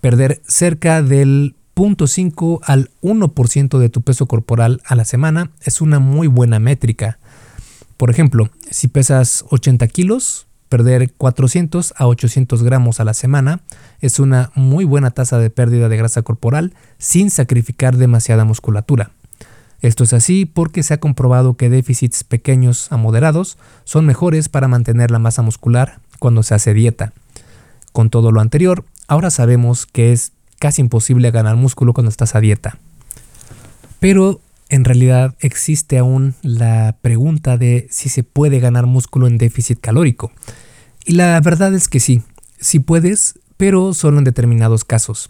Perder 0.02 0.42
cerca 0.48 1.02
del 1.02 1.56
0.5 1.76 2.60
al 2.64 2.92
1% 3.02 3.80
de 3.80 3.90
tu 3.90 4.02
peso 4.02 4.26
corporal 4.28 4.82
a 4.86 4.96
la 4.96 5.06
semana 5.06 5.52
es 5.64 5.82
una 5.82 6.00
muy 6.00 6.28
buena 6.28 6.60
métrica. 6.60 7.18
Por 7.98 8.10
ejemplo, 8.10 8.50
si 8.70 8.88
pesas 8.88 9.46
80 9.50 9.88
kilos, 9.88 10.48
perder 10.72 11.12
400 11.12 11.94
a 11.98 12.08
800 12.08 12.64
gramos 12.64 13.02
a 13.02 13.04
la 13.04 13.14
semana 13.14 13.60
es 14.00 14.20
una 14.20 14.52
muy 14.56 14.86
buena 14.86 15.12
tasa 15.12 15.38
de 15.38 15.50
pérdida 15.50 15.90
de 15.90 15.98
grasa 15.98 16.22
corporal 16.22 16.74
sin 16.98 17.30
sacrificar 17.30 17.98
demasiada 17.98 18.46
musculatura. 18.46 19.12
Esto 19.82 20.06
es 20.06 20.14
así 20.14 20.46
porque 20.46 20.82
se 20.82 20.94
ha 20.94 21.02
comprobado 21.02 21.56
que 21.56 21.70
déficits 21.70 22.24
pequeños 22.24 22.90
a 22.90 22.96
moderados 22.96 23.58
son 23.84 24.06
mejores 24.06 24.48
para 24.48 24.70
mantener 24.70 25.12
la 25.12 25.20
masa 25.20 25.42
muscular 25.42 26.00
cuando 26.20 26.42
se 26.42 26.56
hace 26.56 26.74
dieta. 26.74 27.12
Con 27.92 28.10
todo 28.10 28.32
lo 28.32 28.40
anterior, 28.40 28.86
ahora 29.10 29.30
sabemos 29.30 29.86
que 29.86 30.14
es 30.14 30.32
casi 30.58 30.80
imposible 30.82 31.32
ganar 31.32 31.58
músculo 31.58 31.92
cuando 31.92 32.12
estás 32.12 32.34
a 32.34 32.40
dieta. 32.40 32.78
Pero 34.00 34.40
en 34.72 34.86
realidad 34.86 35.36
existe 35.42 35.98
aún 35.98 36.34
la 36.42 36.98
pregunta 37.02 37.58
de 37.58 37.88
si 37.92 38.08
se 38.08 38.24
puede 38.24 38.62
ganar 38.62 38.86
músculo 38.86 39.28
en 39.28 39.38
déficit 39.38 39.82
calórico. 39.82 40.32
Y 41.06 41.14
la 41.14 41.40
verdad 41.42 41.74
es 41.74 41.90
que 41.90 42.00
sí, 42.00 42.24
sí 42.58 42.80
puedes, 42.80 43.38
pero 43.58 43.94
solo 43.94 44.18
en 44.18 44.24
determinados 44.24 44.86
casos. 44.86 45.30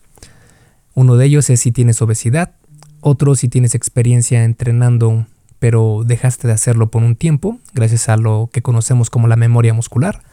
Uno 0.93 1.15
de 1.15 1.25
ellos 1.25 1.49
es 1.49 1.59
si 1.59 1.71
tienes 1.71 2.03
obesidad, 2.03 2.51
otro 2.99 3.33
si 3.33 3.47
tienes 3.47 3.73
experiencia 3.73 4.43
entrenando 4.43 5.25
pero 5.57 6.03
dejaste 6.05 6.47
de 6.47 6.53
hacerlo 6.53 6.89
por 6.89 7.03
un 7.03 7.15
tiempo, 7.15 7.59
gracias 7.73 8.09
a 8.09 8.17
lo 8.17 8.49
que 8.51 8.63
conocemos 8.63 9.11
como 9.11 9.27
la 9.27 9.35
memoria 9.35 9.75
muscular, 9.75 10.23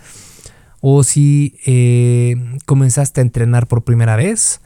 o 0.81 1.03
si 1.05 1.59
eh, 1.67 2.37
comenzaste 2.65 3.21
a 3.21 3.25
entrenar 3.25 3.67
por 3.67 3.85
primera 3.85 4.17
vez, 4.17 4.63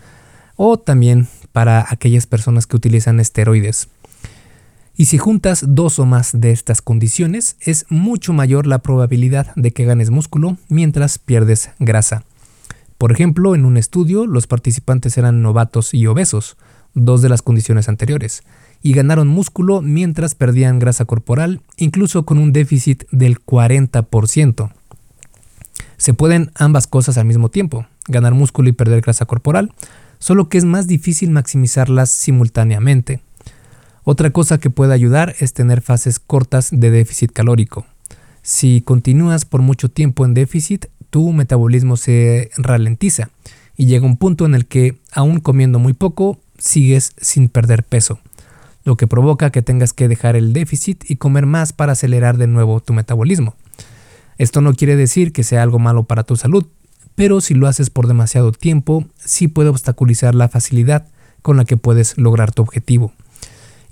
o 0.54 0.78
también 0.78 1.26
para 1.50 1.84
aquellas 1.88 2.26
personas 2.26 2.68
que 2.68 2.76
utilizan 2.76 3.18
esteroides. 3.18 3.88
Y 4.96 5.06
si 5.06 5.18
juntas 5.18 5.64
dos 5.66 5.98
o 5.98 6.06
más 6.06 6.32
de 6.38 6.50
estas 6.50 6.82
condiciones, 6.82 7.56
es 7.60 7.86
mucho 7.88 8.32
mayor 8.32 8.66
la 8.66 8.78
probabilidad 8.78 9.52
de 9.56 9.72
que 9.72 9.84
ganes 9.84 10.10
músculo 10.10 10.58
mientras 10.68 11.18
pierdes 11.18 11.70
grasa. 11.78 12.24
Por 12.98 13.10
ejemplo, 13.10 13.54
en 13.54 13.64
un 13.64 13.76
estudio, 13.76 14.26
los 14.26 14.46
participantes 14.46 15.18
eran 15.18 15.42
novatos 15.42 15.94
y 15.94 16.06
obesos, 16.06 16.56
dos 16.94 17.22
de 17.22 17.28
las 17.28 17.42
condiciones 17.42 17.88
anteriores, 17.88 18.42
y 18.82 18.92
ganaron 18.92 19.28
músculo 19.28 19.80
mientras 19.80 20.34
perdían 20.34 20.78
grasa 20.78 21.04
corporal, 21.04 21.62
incluso 21.76 22.24
con 22.24 22.38
un 22.38 22.52
déficit 22.52 23.04
del 23.10 23.44
40%. 23.44 24.72
Se 25.96 26.14
pueden 26.14 26.50
ambas 26.54 26.86
cosas 26.86 27.16
al 27.16 27.24
mismo 27.24 27.48
tiempo, 27.48 27.86
ganar 28.08 28.34
músculo 28.34 28.68
y 28.68 28.72
perder 28.72 29.00
grasa 29.00 29.24
corporal, 29.24 29.72
solo 30.18 30.48
que 30.48 30.58
es 30.58 30.64
más 30.64 30.86
difícil 30.86 31.30
maximizarlas 31.30 32.10
simultáneamente. 32.10 33.20
Otra 34.04 34.30
cosa 34.30 34.58
que 34.58 34.68
puede 34.68 34.94
ayudar 34.94 35.36
es 35.38 35.52
tener 35.52 35.80
fases 35.80 36.18
cortas 36.18 36.70
de 36.72 36.90
déficit 36.90 37.30
calórico. 37.30 37.86
Si 38.42 38.80
continúas 38.80 39.44
por 39.44 39.62
mucho 39.62 39.88
tiempo 39.88 40.24
en 40.24 40.34
déficit, 40.34 40.86
tu 41.10 41.32
metabolismo 41.32 41.96
se 41.96 42.50
ralentiza 42.56 43.30
y 43.76 43.86
llega 43.86 44.06
un 44.06 44.16
punto 44.16 44.44
en 44.44 44.56
el 44.56 44.66
que, 44.66 44.98
aún 45.12 45.38
comiendo 45.38 45.78
muy 45.78 45.92
poco, 45.92 46.40
sigues 46.58 47.12
sin 47.20 47.48
perder 47.48 47.84
peso, 47.84 48.18
lo 48.84 48.96
que 48.96 49.06
provoca 49.06 49.50
que 49.50 49.62
tengas 49.62 49.92
que 49.92 50.08
dejar 50.08 50.34
el 50.34 50.52
déficit 50.52 51.08
y 51.08 51.16
comer 51.16 51.46
más 51.46 51.72
para 51.72 51.92
acelerar 51.92 52.38
de 52.38 52.48
nuevo 52.48 52.80
tu 52.80 52.94
metabolismo. 52.94 53.54
Esto 54.36 54.60
no 54.62 54.74
quiere 54.74 54.96
decir 54.96 55.32
que 55.32 55.44
sea 55.44 55.62
algo 55.62 55.78
malo 55.78 56.02
para 56.02 56.24
tu 56.24 56.34
salud, 56.34 56.66
pero 57.14 57.40
si 57.40 57.54
lo 57.54 57.68
haces 57.68 57.90
por 57.90 58.08
demasiado 58.08 58.50
tiempo, 58.50 59.04
sí 59.16 59.46
puede 59.46 59.68
obstaculizar 59.68 60.34
la 60.34 60.48
facilidad 60.48 61.06
con 61.42 61.56
la 61.56 61.64
que 61.64 61.76
puedes 61.76 62.18
lograr 62.18 62.50
tu 62.50 62.62
objetivo. 62.62 63.12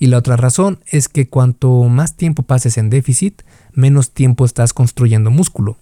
Y 0.01 0.07
la 0.07 0.17
otra 0.17 0.37
razón 0.37 0.81
es 0.87 1.09
que 1.09 1.29
cuanto 1.29 1.85
más 1.85 2.17
tiempo 2.17 2.43
pases 2.43 2.79
en 2.79 2.89
déficit, 2.89 3.43
menos 3.75 4.13
tiempo 4.13 4.47
estás 4.47 4.73
construyendo 4.73 5.31
músculo. 5.31 5.77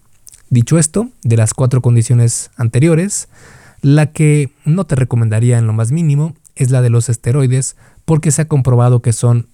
Dicho 0.50 0.76
esto, 0.76 1.08
de 1.22 1.36
las 1.36 1.54
cuatro 1.54 1.80
condiciones 1.80 2.50
anteriores, 2.56 3.28
la 3.80 4.06
que 4.06 4.50
no 4.64 4.84
te 4.86 4.96
recomendaría 4.96 5.56
en 5.56 5.68
lo 5.68 5.72
más 5.72 5.92
mínimo 5.92 6.34
es 6.56 6.72
la 6.72 6.82
de 6.82 6.90
los 6.90 7.08
esteroides 7.08 7.76
porque 8.04 8.32
se 8.32 8.42
ha 8.42 8.48
comprobado 8.48 9.02
que 9.02 9.12
son 9.12 9.46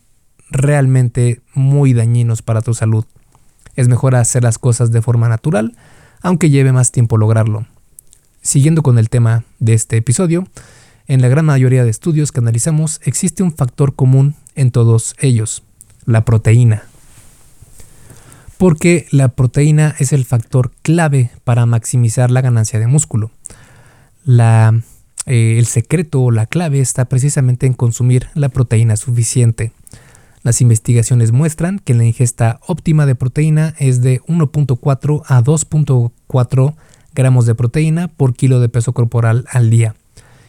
realmente 0.50 1.42
muy 1.52 1.92
dañinos 1.92 2.40
para 2.40 2.62
tu 2.62 2.72
salud. 2.72 3.04
Es 3.76 3.88
mejor 3.88 4.14
hacer 4.14 4.44
las 4.44 4.56
cosas 4.56 4.90
de 4.92 5.02
forma 5.02 5.28
natural, 5.28 5.76
aunque 6.22 6.48
lleve 6.48 6.72
más 6.72 6.90
tiempo 6.90 7.18
lograrlo. 7.18 7.66
Siguiendo 8.40 8.82
con 8.82 8.98
el 8.98 9.10
tema 9.10 9.44
de 9.58 9.74
este 9.74 9.98
episodio, 9.98 10.48
en 11.06 11.20
la 11.20 11.28
gran 11.28 11.44
mayoría 11.44 11.84
de 11.84 11.90
estudios 11.90 12.32
que 12.32 12.40
analizamos 12.40 13.02
existe 13.04 13.42
un 13.42 13.52
factor 13.52 13.94
común 13.94 14.36
en 14.54 14.70
todos 14.70 15.14
ellos, 15.18 15.62
la 16.06 16.24
proteína. 16.24 16.84
Porque 18.58 19.06
la 19.10 19.28
proteína 19.28 19.94
es 19.98 20.12
el 20.12 20.24
factor 20.24 20.70
clave 20.82 21.30
para 21.44 21.66
maximizar 21.66 22.30
la 22.30 22.40
ganancia 22.40 22.78
de 22.78 22.86
músculo. 22.86 23.30
La, 24.24 24.80
eh, 25.26 25.56
el 25.58 25.66
secreto 25.66 26.22
o 26.22 26.30
la 26.30 26.46
clave 26.46 26.80
está 26.80 27.06
precisamente 27.06 27.66
en 27.66 27.74
consumir 27.74 28.28
la 28.34 28.48
proteína 28.48 28.96
suficiente. 28.96 29.72
Las 30.42 30.60
investigaciones 30.60 31.32
muestran 31.32 31.78
que 31.78 31.94
la 31.94 32.04
ingesta 32.04 32.60
óptima 32.66 33.06
de 33.06 33.14
proteína 33.14 33.74
es 33.78 34.02
de 34.02 34.20
1.4 34.22 35.22
a 35.26 35.42
2.4 35.42 36.74
gramos 37.14 37.46
de 37.46 37.54
proteína 37.54 38.08
por 38.08 38.34
kilo 38.34 38.60
de 38.60 38.68
peso 38.68 38.92
corporal 38.92 39.46
al 39.50 39.70
día. 39.70 39.94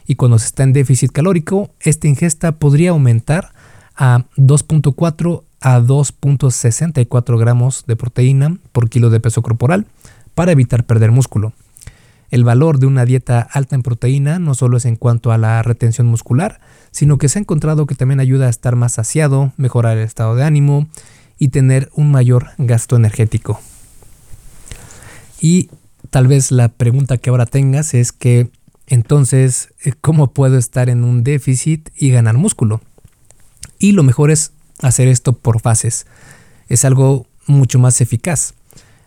Y 0.05 0.15
cuando 0.15 0.37
se 0.37 0.47
está 0.47 0.63
en 0.63 0.73
déficit 0.73 1.11
calórico, 1.11 1.71
esta 1.79 2.07
ingesta 2.07 2.59
podría 2.59 2.91
aumentar 2.91 3.53
a 3.95 4.25
2.4 4.37 5.43
a 5.61 5.79
2.64 5.79 7.39
gramos 7.39 7.85
de 7.87 7.95
proteína 7.95 8.57
por 8.71 8.89
kilo 8.89 9.09
de 9.09 9.19
peso 9.19 9.41
corporal 9.41 9.87
para 10.35 10.51
evitar 10.51 10.85
perder 10.85 11.11
músculo. 11.11 11.53
El 12.29 12.43
valor 12.43 12.79
de 12.79 12.87
una 12.87 13.05
dieta 13.05 13.41
alta 13.41 13.75
en 13.75 13.81
proteína 13.81 14.39
no 14.39 14.53
solo 14.55 14.77
es 14.77 14.85
en 14.85 14.95
cuanto 14.95 15.31
a 15.31 15.37
la 15.37 15.63
retención 15.63 16.07
muscular, 16.07 16.59
sino 16.91 17.17
que 17.17 17.29
se 17.29 17.39
ha 17.39 17.41
encontrado 17.41 17.85
que 17.85 17.95
también 17.95 18.19
ayuda 18.19 18.47
a 18.47 18.49
estar 18.49 18.75
más 18.75 18.93
saciado, 18.93 19.53
mejorar 19.57 19.97
el 19.97 20.03
estado 20.03 20.35
de 20.35 20.43
ánimo 20.43 20.87
y 21.37 21.49
tener 21.49 21.89
un 21.95 22.11
mayor 22.11 22.49
gasto 22.57 22.95
energético. 22.95 23.59
Y 25.41 25.69
tal 26.09 26.27
vez 26.27 26.51
la 26.51 26.69
pregunta 26.69 27.17
que 27.17 27.29
ahora 27.29 27.45
tengas 27.45 27.93
es 27.93 28.11
que 28.11 28.49
entonces, 28.87 29.69
¿cómo 30.01 30.31
puedo 30.31 30.57
estar 30.57 30.89
en 30.89 31.03
un 31.03 31.23
déficit 31.23 31.89
y 31.95 32.11
ganar 32.11 32.37
músculo? 32.37 32.81
Y 33.79 33.91
lo 33.91 34.03
mejor 34.03 34.31
es 34.31 34.51
hacer 34.81 35.07
esto 35.07 35.33
por 35.33 35.61
fases. 35.61 36.05
Es 36.67 36.85
algo 36.85 37.27
mucho 37.47 37.79
más 37.79 38.01
eficaz. 38.01 38.53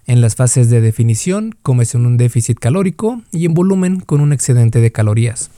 En 0.06 0.20
las 0.20 0.36
fases 0.36 0.70
de 0.70 0.80
definición 0.80 1.54
comes 1.62 1.94
en 1.94 2.06
un 2.06 2.16
déficit 2.16 2.58
calórico 2.58 3.22
y 3.30 3.44
en 3.44 3.54
volumen 3.54 4.00
con 4.00 4.20
un 4.20 4.32
excedente 4.32 4.80
de 4.80 4.92
calorías. 4.92 5.50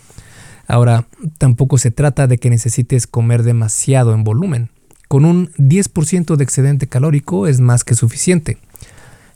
Ahora, 0.67 1.07
tampoco 1.39 1.79
se 1.79 1.91
trata 1.91 2.27
de 2.27 2.39
que 2.39 2.51
necesites 2.51 3.07
comer 3.07 3.43
demasiado 3.43 4.15
en 4.15 4.25
volumen. 4.25 4.71
con 5.09 5.25
un 5.25 5.51
10% 5.55 6.37
de 6.37 6.45
excedente 6.45 6.87
calórico 6.87 7.49
es 7.49 7.59
más 7.59 7.83
que 7.83 7.97
suficiente. 7.97 8.59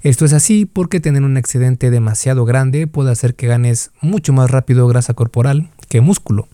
Esto 0.03 0.25
es 0.25 0.33
así 0.33 0.67
porque 0.67 1.01
tener 1.01 1.25
un 1.25 1.37
excedente 1.37 1.91
demasiado 1.91 2.45
grande 2.45 2.87
puede 2.87 3.11
hacer 3.11 3.35
que 3.35 3.49
ganes 3.49 3.91
mucho 4.01 4.33
más 4.33 4.53
rápido 4.53 4.87
grasa 4.87 5.15
corporal 5.15 5.71
que 5.89 6.01
músculo. 6.01 6.47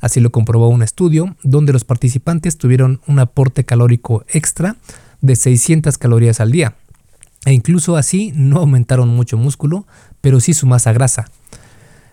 Así 0.00 0.20
lo 0.20 0.30
comprobó 0.30 0.68
un 0.68 0.82
estudio 0.82 1.36
donde 1.42 1.72
los 1.72 1.84
participantes 1.84 2.58
tuvieron 2.58 3.00
un 3.06 3.18
aporte 3.18 3.64
calórico 3.64 4.24
extra 4.28 4.76
de 5.20 5.36
600 5.36 5.98
calorías 5.98 6.40
al 6.40 6.52
día. 6.52 6.76
E 7.44 7.52
incluso 7.52 7.96
así 7.96 8.32
no 8.34 8.58
aumentaron 8.58 9.08
mucho 9.08 9.36
músculo, 9.36 9.86
pero 10.20 10.40
sí 10.40 10.54
su 10.54 10.66
masa 10.66 10.92
grasa. 10.92 11.26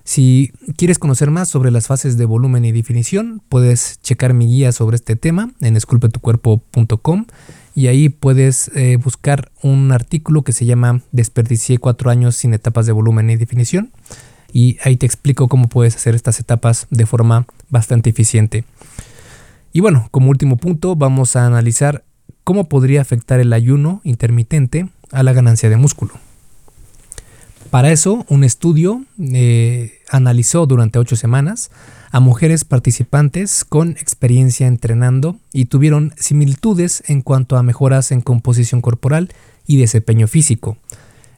Si 0.04 0.52
quieres 0.78 1.00
conocer 1.00 1.32
más 1.32 1.50
sobre 1.50 1.72
las 1.72 1.88
fases 1.88 2.16
de 2.16 2.26
volumen 2.26 2.64
y 2.64 2.72
definición, 2.72 3.42
puedes 3.50 4.00
checar 4.04 4.36
mi 4.36 4.46
guía 4.46 4.72
sobre 4.72 4.98
este 4.98 5.16
tema 5.16 5.52
en 5.62 5.76
esculpetucuerpo.com 5.76 7.26
y 7.74 7.88
ahí 7.88 8.10
puedes 8.10 8.70
eh, 8.76 8.98
buscar 8.98 9.52
un 9.64 9.92
artículo 9.92 10.44
que 10.44 10.54
se 10.54 10.66
llama 10.66 11.02
Desperdicié 11.12 11.80
cuatro 11.80 12.12
años 12.12 12.36
sin 12.36 12.54
etapas 12.54 12.86
de 12.86 12.92
volumen 12.92 13.32
y 13.32 13.36
definición 13.36 13.92
y 14.56 14.78
ahí 14.86 14.96
te 14.96 15.06
explico 15.06 15.50
cómo 15.50 15.68
puedes 15.68 15.98
hacer 15.98 16.16
estas 16.16 16.40
etapas 16.40 16.88
de 16.90 17.06
forma 17.06 17.46
bastante 17.70 18.10
eficiente. 18.10 18.64
Y 19.74 19.82
bueno, 19.82 20.08
como 20.12 20.30
último 20.30 20.56
punto 20.56 20.96
vamos 20.96 21.36
a 21.36 21.46
analizar 21.46 22.06
cómo 22.46 22.70
podría 22.70 23.02
afectar 23.02 23.42
el 23.42 23.52
ayuno 23.52 24.00
intermitente 24.06 24.88
a 25.12 25.24
la 25.24 25.34
ganancia 25.34 25.70
de 25.70 25.76
músculo. 25.76 26.14
Para 27.70 27.92
eso, 27.92 28.26
un 28.30 28.46
estudio 28.46 29.04
eh, 29.20 30.00
analizó 30.10 30.66
durante 30.66 31.00
ocho 31.00 31.18
semanas 31.18 31.70
a 32.12 32.22
mujeres 32.22 32.64
participantes 32.64 33.66
con 33.66 33.92
experiencia 33.98 34.68
entrenando 34.68 35.36
y 35.52 35.66
tuvieron 35.66 36.14
similitudes 36.16 37.04
en 37.08 37.22
cuanto 37.22 37.58
a 37.58 37.64
mejoras 37.64 38.14
en 38.14 38.22
composición 38.22 38.80
corporal 38.80 39.34
y 39.68 39.76
desempeño 39.76 40.30
físico. 40.30 40.78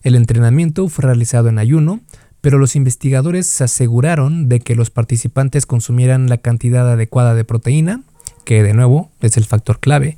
El 0.04 0.14
entrenamiento 0.14 0.88
fue 0.88 1.06
realizado 1.06 1.50
en 1.50 1.58
ayuno, 1.58 2.00
pero 2.42 2.58
los 2.58 2.76
investigadores 2.76 3.48
se 3.48 3.64
aseguraron 3.64 4.50
de 4.50 4.60
que 4.60 4.76
los 4.76 4.90
participantes 4.90 5.66
consumieran 5.66 6.30
la 6.30 6.38
cantidad 6.38 6.92
adecuada 6.92 7.36
de 7.36 7.46
proteína, 7.46 8.02
que 8.46 8.64
de 8.64 8.74
nuevo 8.74 9.12
es 9.22 9.38
el 9.38 9.46
factor 9.46 9.80
clave. 9.80 10.18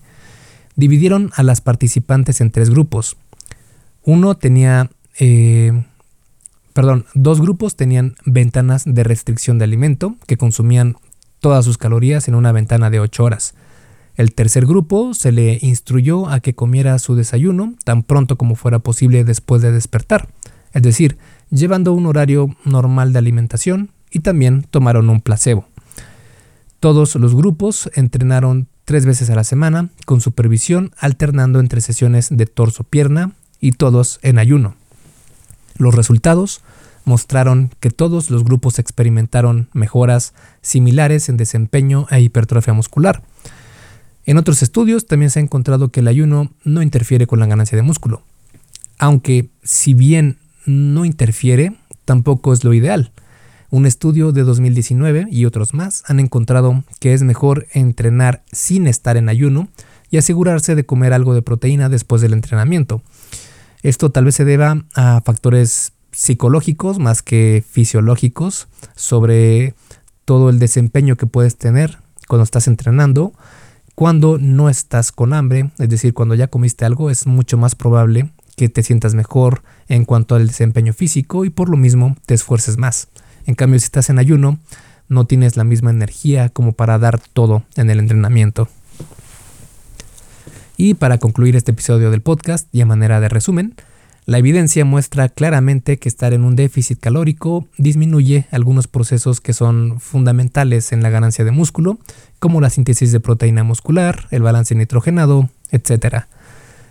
Dividieron 0.75 1.31
a 1.35 1.43
las 1.43 1.61
participantes 1.61 2.41
en 2.41 2.51
tres 2.51 2.69
grupos. 2.69 3.17
Uno 4.03 4.35
tenía 4.35 4.89
eh, 5.19 5.73
perdón, 6.73 7.05
dos 7.13 7.41
grupos 7.41 7.75
tenían 7.75 8.15
ventanas 8.25 8.83
de 8.85 9.03
restricción 9.03 9.57
de 9.57 9.65
alimento 9.65 10.15
que 10.27 10.37
consumían 10.37 10.95
todas 11.41 11.65
sus 11.65 11.77
calorías 11.77 12.29
en 12.29 12.35
una 12.35 12.53
ventana 12.53 12.89
de 12.89 13.01
8 13.01 13.21
horas. 13.21 13.53
El 14.15 14.33
tercer 14.33 14.65
grupo 14.65 15.13
se 15.13 15.33
le 15.33 15.59
instruyó 15.61 16.29
a 16.29 16.39
que 16.39 16.55
comiera 16.55 16.97
su 16.99 17.15
desayuno 17.15 17.73
tan 17.83 18.03
pronto 18.03 18.37
como 18.37 18.55
fuera 18.55 18.79
posible 18.79 19.25
después 19.25 19.61
de 19.61 19.73
despertar, 19.73 20.29
es 20.73 20.81
decir, 20.81 21.17
llevando 21.51 21.93
un 21.93 22.05
horario 22.05 22.55
normal 22.63 23.13
de 23.13 23.19
alimentación 23.19 23.91
y 24.11 24.19
también 24.19 24.63
tomaron 24.69 25.09
un 25.09 25.21
placebo. 25.21 25.67
Todos 26.79 27.15
los 27.15 27.35
grupos 27.35 27.89
entrenaron 27.93 28.67
tres 28.85 29.05
veces 29.05 29.29
a 29.29 29.35
la 29.35 29.43
semana 29.43 29.89
con 30.05 30.21
supervisión 30.21 30.91
alternando 30.97 31.59
entre 31.59 31.81
sesiones 31.81 32.29
de 32.31 32.45
torso-pierna 32.45 33.33
y 33.59 33.73
todos 33.73 34.19
en 34.23 34.39
ayuno. 34.39 34.75
Los 35.77 35.93
resultados 35.93 36.61
mostraron 37.05 37.71
que 37.79 37.91
todos 37.91 38.31
los 38.31 38.43
grupos 38.43 38.79
experimentaron 38.79 39.69
mejoras 39.73 40.33
similares 40.61 41.29
en 41.29 41.37
desempeño 41.37 42.07
e 42.09 42.21
hipertrofia 42.21 42.73
muscular. 42.73 43.21
En 44.25 44.37
otros 44.37 44.63
estudios 44.63 45.05
también 45.05 45.29
se 45.29 45.39
ha 45.39 45.43
encontrado 45.43 45.89
que 45.89 45.99
el 45.99 46.07
ayuno 46.07 46.51
no 46.63 46.81
interfiere 46.81 47.27
con 47.27 47.39
la 47.39 47.45
ganancia 47.45 47.75
de 47.75 47.83
músculo. 47.83 48.23
Aunque 48.97 49.49
si 49.63 49.93
bien 49.93 50.38
no 50.65 51.05
interfiere, 51.05 51.75
tampoco 52.05 52.53
es 52.53 52.63
lo 52.63 52.73
ideal. 52.73 53.11
Un 53.71 53.85
estudio 53.85 54.31
de 54.31 54.43
2019 54.43 55.27
y 55.29 55.45
otros 55.45 55.73
más 55.73 56.03
han 56.07 56.19
encontrado 56.19 56.83
que 56.99 57.13
es 57.13 57.21
mejor 57.21 57.67
entrenar 57.71 58.43
sin 58.51 58.87
estar 58.87 59.15
en 59.15 59.29
ayuno 59.29 59.67
y 60.09 60.17
asegurarse 60.17 60.75
de 60.75 60.85
comer 60.85 61.13
algo 61.13 61.35
de 61.35 61.43
proteína 61.43 61.87
después 61.87 62.21
del 62.21 62.33
entrenamiento. 62.33 63.03
Esto 63.83 64.11
tal 64.11 64.25
vez 64.25 64.35
se 64.35 64.45
deba 64.45 64.83
a 64.95 65.21
factores 65.23 65.93
psicológicos 66.11 66.97
más 66.97 67.21
que 67.21 67.63
fisiológicos 67.69 68.67
sobre 68.95 69.75
todo 70.25 70.49
el 70.49 70.59
desempeño 70.59 71.15
que 71.15 71.27
puedes 71.27 71.57
tener 71.57 71.99
cuando 72.27 72.43
estás 72.43 72.67
entrenando. 72.67 73.33
Cuando 73.95 74.37
no 74.37 74.69
estás 74.69 75.11
con 75.11 75.33
hambre, 75.33 75.71
es 75.77 75.89
decir, 75.89 76.13
cuando 76.13 76.33
ya 76.33 76.47
comiste 76.47 76.85
algo, 76.85 77.09
es 77.09 77.27
mucho 77.27 77.57
más 77.57 77.75
probable 77.75 78.31
que 78.59 78.67
te 78.67 78.83
sientas 78.83 79.15
mejor 79.15 79.61
en 79.87 80.03
cuanto 80.03 80.35
al 80.35 80.47
desempeño 80.47 80.91
físico 80.91 81.45
y 81.45 81.49
por 81.49 81.69
lo 81.69 81.77
mismo 81.77 82.17
te 82.25 82.33
esfuerces 82.33 82.77
más. 82.77 83.07
En 83.45 83.55
cambio, 83.55 83.79
si 83.79 83.85
estás 83.85 84.09
en 84.09 84.19
ayuno, 84.19 84.59
no 85.07 85.23
tienes 85.23 85.55
la 85.55 85.63
misma 85.63 85.91
energía 85.91 86.49
como 86.49 86.73
para 86.73 86.99
dar 86.99 87.21
todo 87.21 87.63
en 87.77 87.89
el 87.89 87.99
entrenamiento. 87.99 88.67
Y 90.75 90.95
para 90.95 91.19
concluir 91.19 91.55
este 91.55 91.71
episodio 91.71 92.11
del 92.11 92.21
podcast 92.21 92.67
y 92.73 92.81
a 92.81 92.85
manera 92.85 93.21
de 93.21 93.29
resumen, 93.29 93.75
la 94.25 94.39
evidencia 94.39 94.83
muestra 94.83 95.29
claramente 95.29 95.97
que 95.97 96.09
estar 96.09 96.33
en 96.33 96.43
un 96.43 96.57
déficit 96.57 96.99
calórico 96.99 97.65
disminuye 97.77 98.45
algunos 98.51 98.87
procesos 98.87 99.39
que 99.39 99.53
son 99.53 100.01
fundamentales 100.01 100.91
en 100.91 101.01
la 101.01 101.09
ganancia 101.09 101.45
de 101.45 101.51
músculo, 101.51 101.97
como 102.39 102.59
la 102.59 102.69
síntesis 102.69 103.13
de 103.13 103.21
proteína 103.21 103.63
muscular, 103.63 104.27
el 104.31 104.41
balance 104.41 104.75
nitrogenado, 104.75 105.49
etc. 105.71 106.25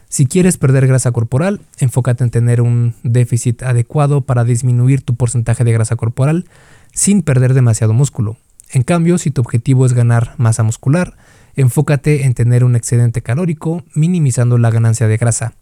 Si 0.08 0.26
quieres 0.26 0.56
perder 0.56 0.86
grasa 0.86 1.12
corporal, 1.12 1.60
enfócate 1.78 2.24
en 2.24 2.30
tener 2.30 2.60
un 2.60 2.94
déficit 3.02 3.62
adecuado 3.62 4.22
para 4.22 4.44
disminuir 4.44 5.02
tu 5.02 5.16
porcentaje 5.16 5.64
de 5.64 5.72
grasa 5.72 5.96
corporal 5.96 6.46
sin 6.92 7.22
perder 7.22 7.54
demasiado 7.54 7.92
músculo. 7.92 8.36
En 8.72 8.82
cambio, 8.82 9.18
si 9.18 9.30
tu 9.30 9.40
objetivo 9.40 9.86
es 9.86 9.92
ganar 9.92 10.34
masa 10.36 10.62
muscular, 10.62 11.14
Enfócate 11.58 12.24
en 12.24 12.34
tener 12.34 12.62
un 12.62 12.76
excedente 12.76 13.20
calórico, 13.20 13.82
minimizando 13.92 14.58
la 14.58 14.70
ganancia 14.70 15.08
de 15.08 15.16
grasa. 15.16 15.54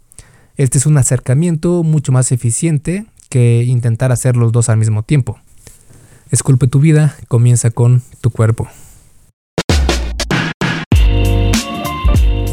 Este 0.58 0.76
es 0.76 0.84
un 0.84 0.98
acercamiento 0.98 1.82
mucho 1.84 2.12
más 2.12 2.32
eficiente 2.32 3.06
que 3.30 3.64
intentar 3.64 4.12
hacer 4.12 4.36
los 4.36 4.52
dos 4.52 4.68
al 4.68 4.76
mismo 4.76 5.04
tiempo. 5.04 5.38
Esculpe 6.30 6.66
tu 6.66 6.80
vida, 6.80 7.16
comienza 7.28 7.70
con 7.70 8.02
tu 8.20 8.28
cuerpo. 8.28 8.68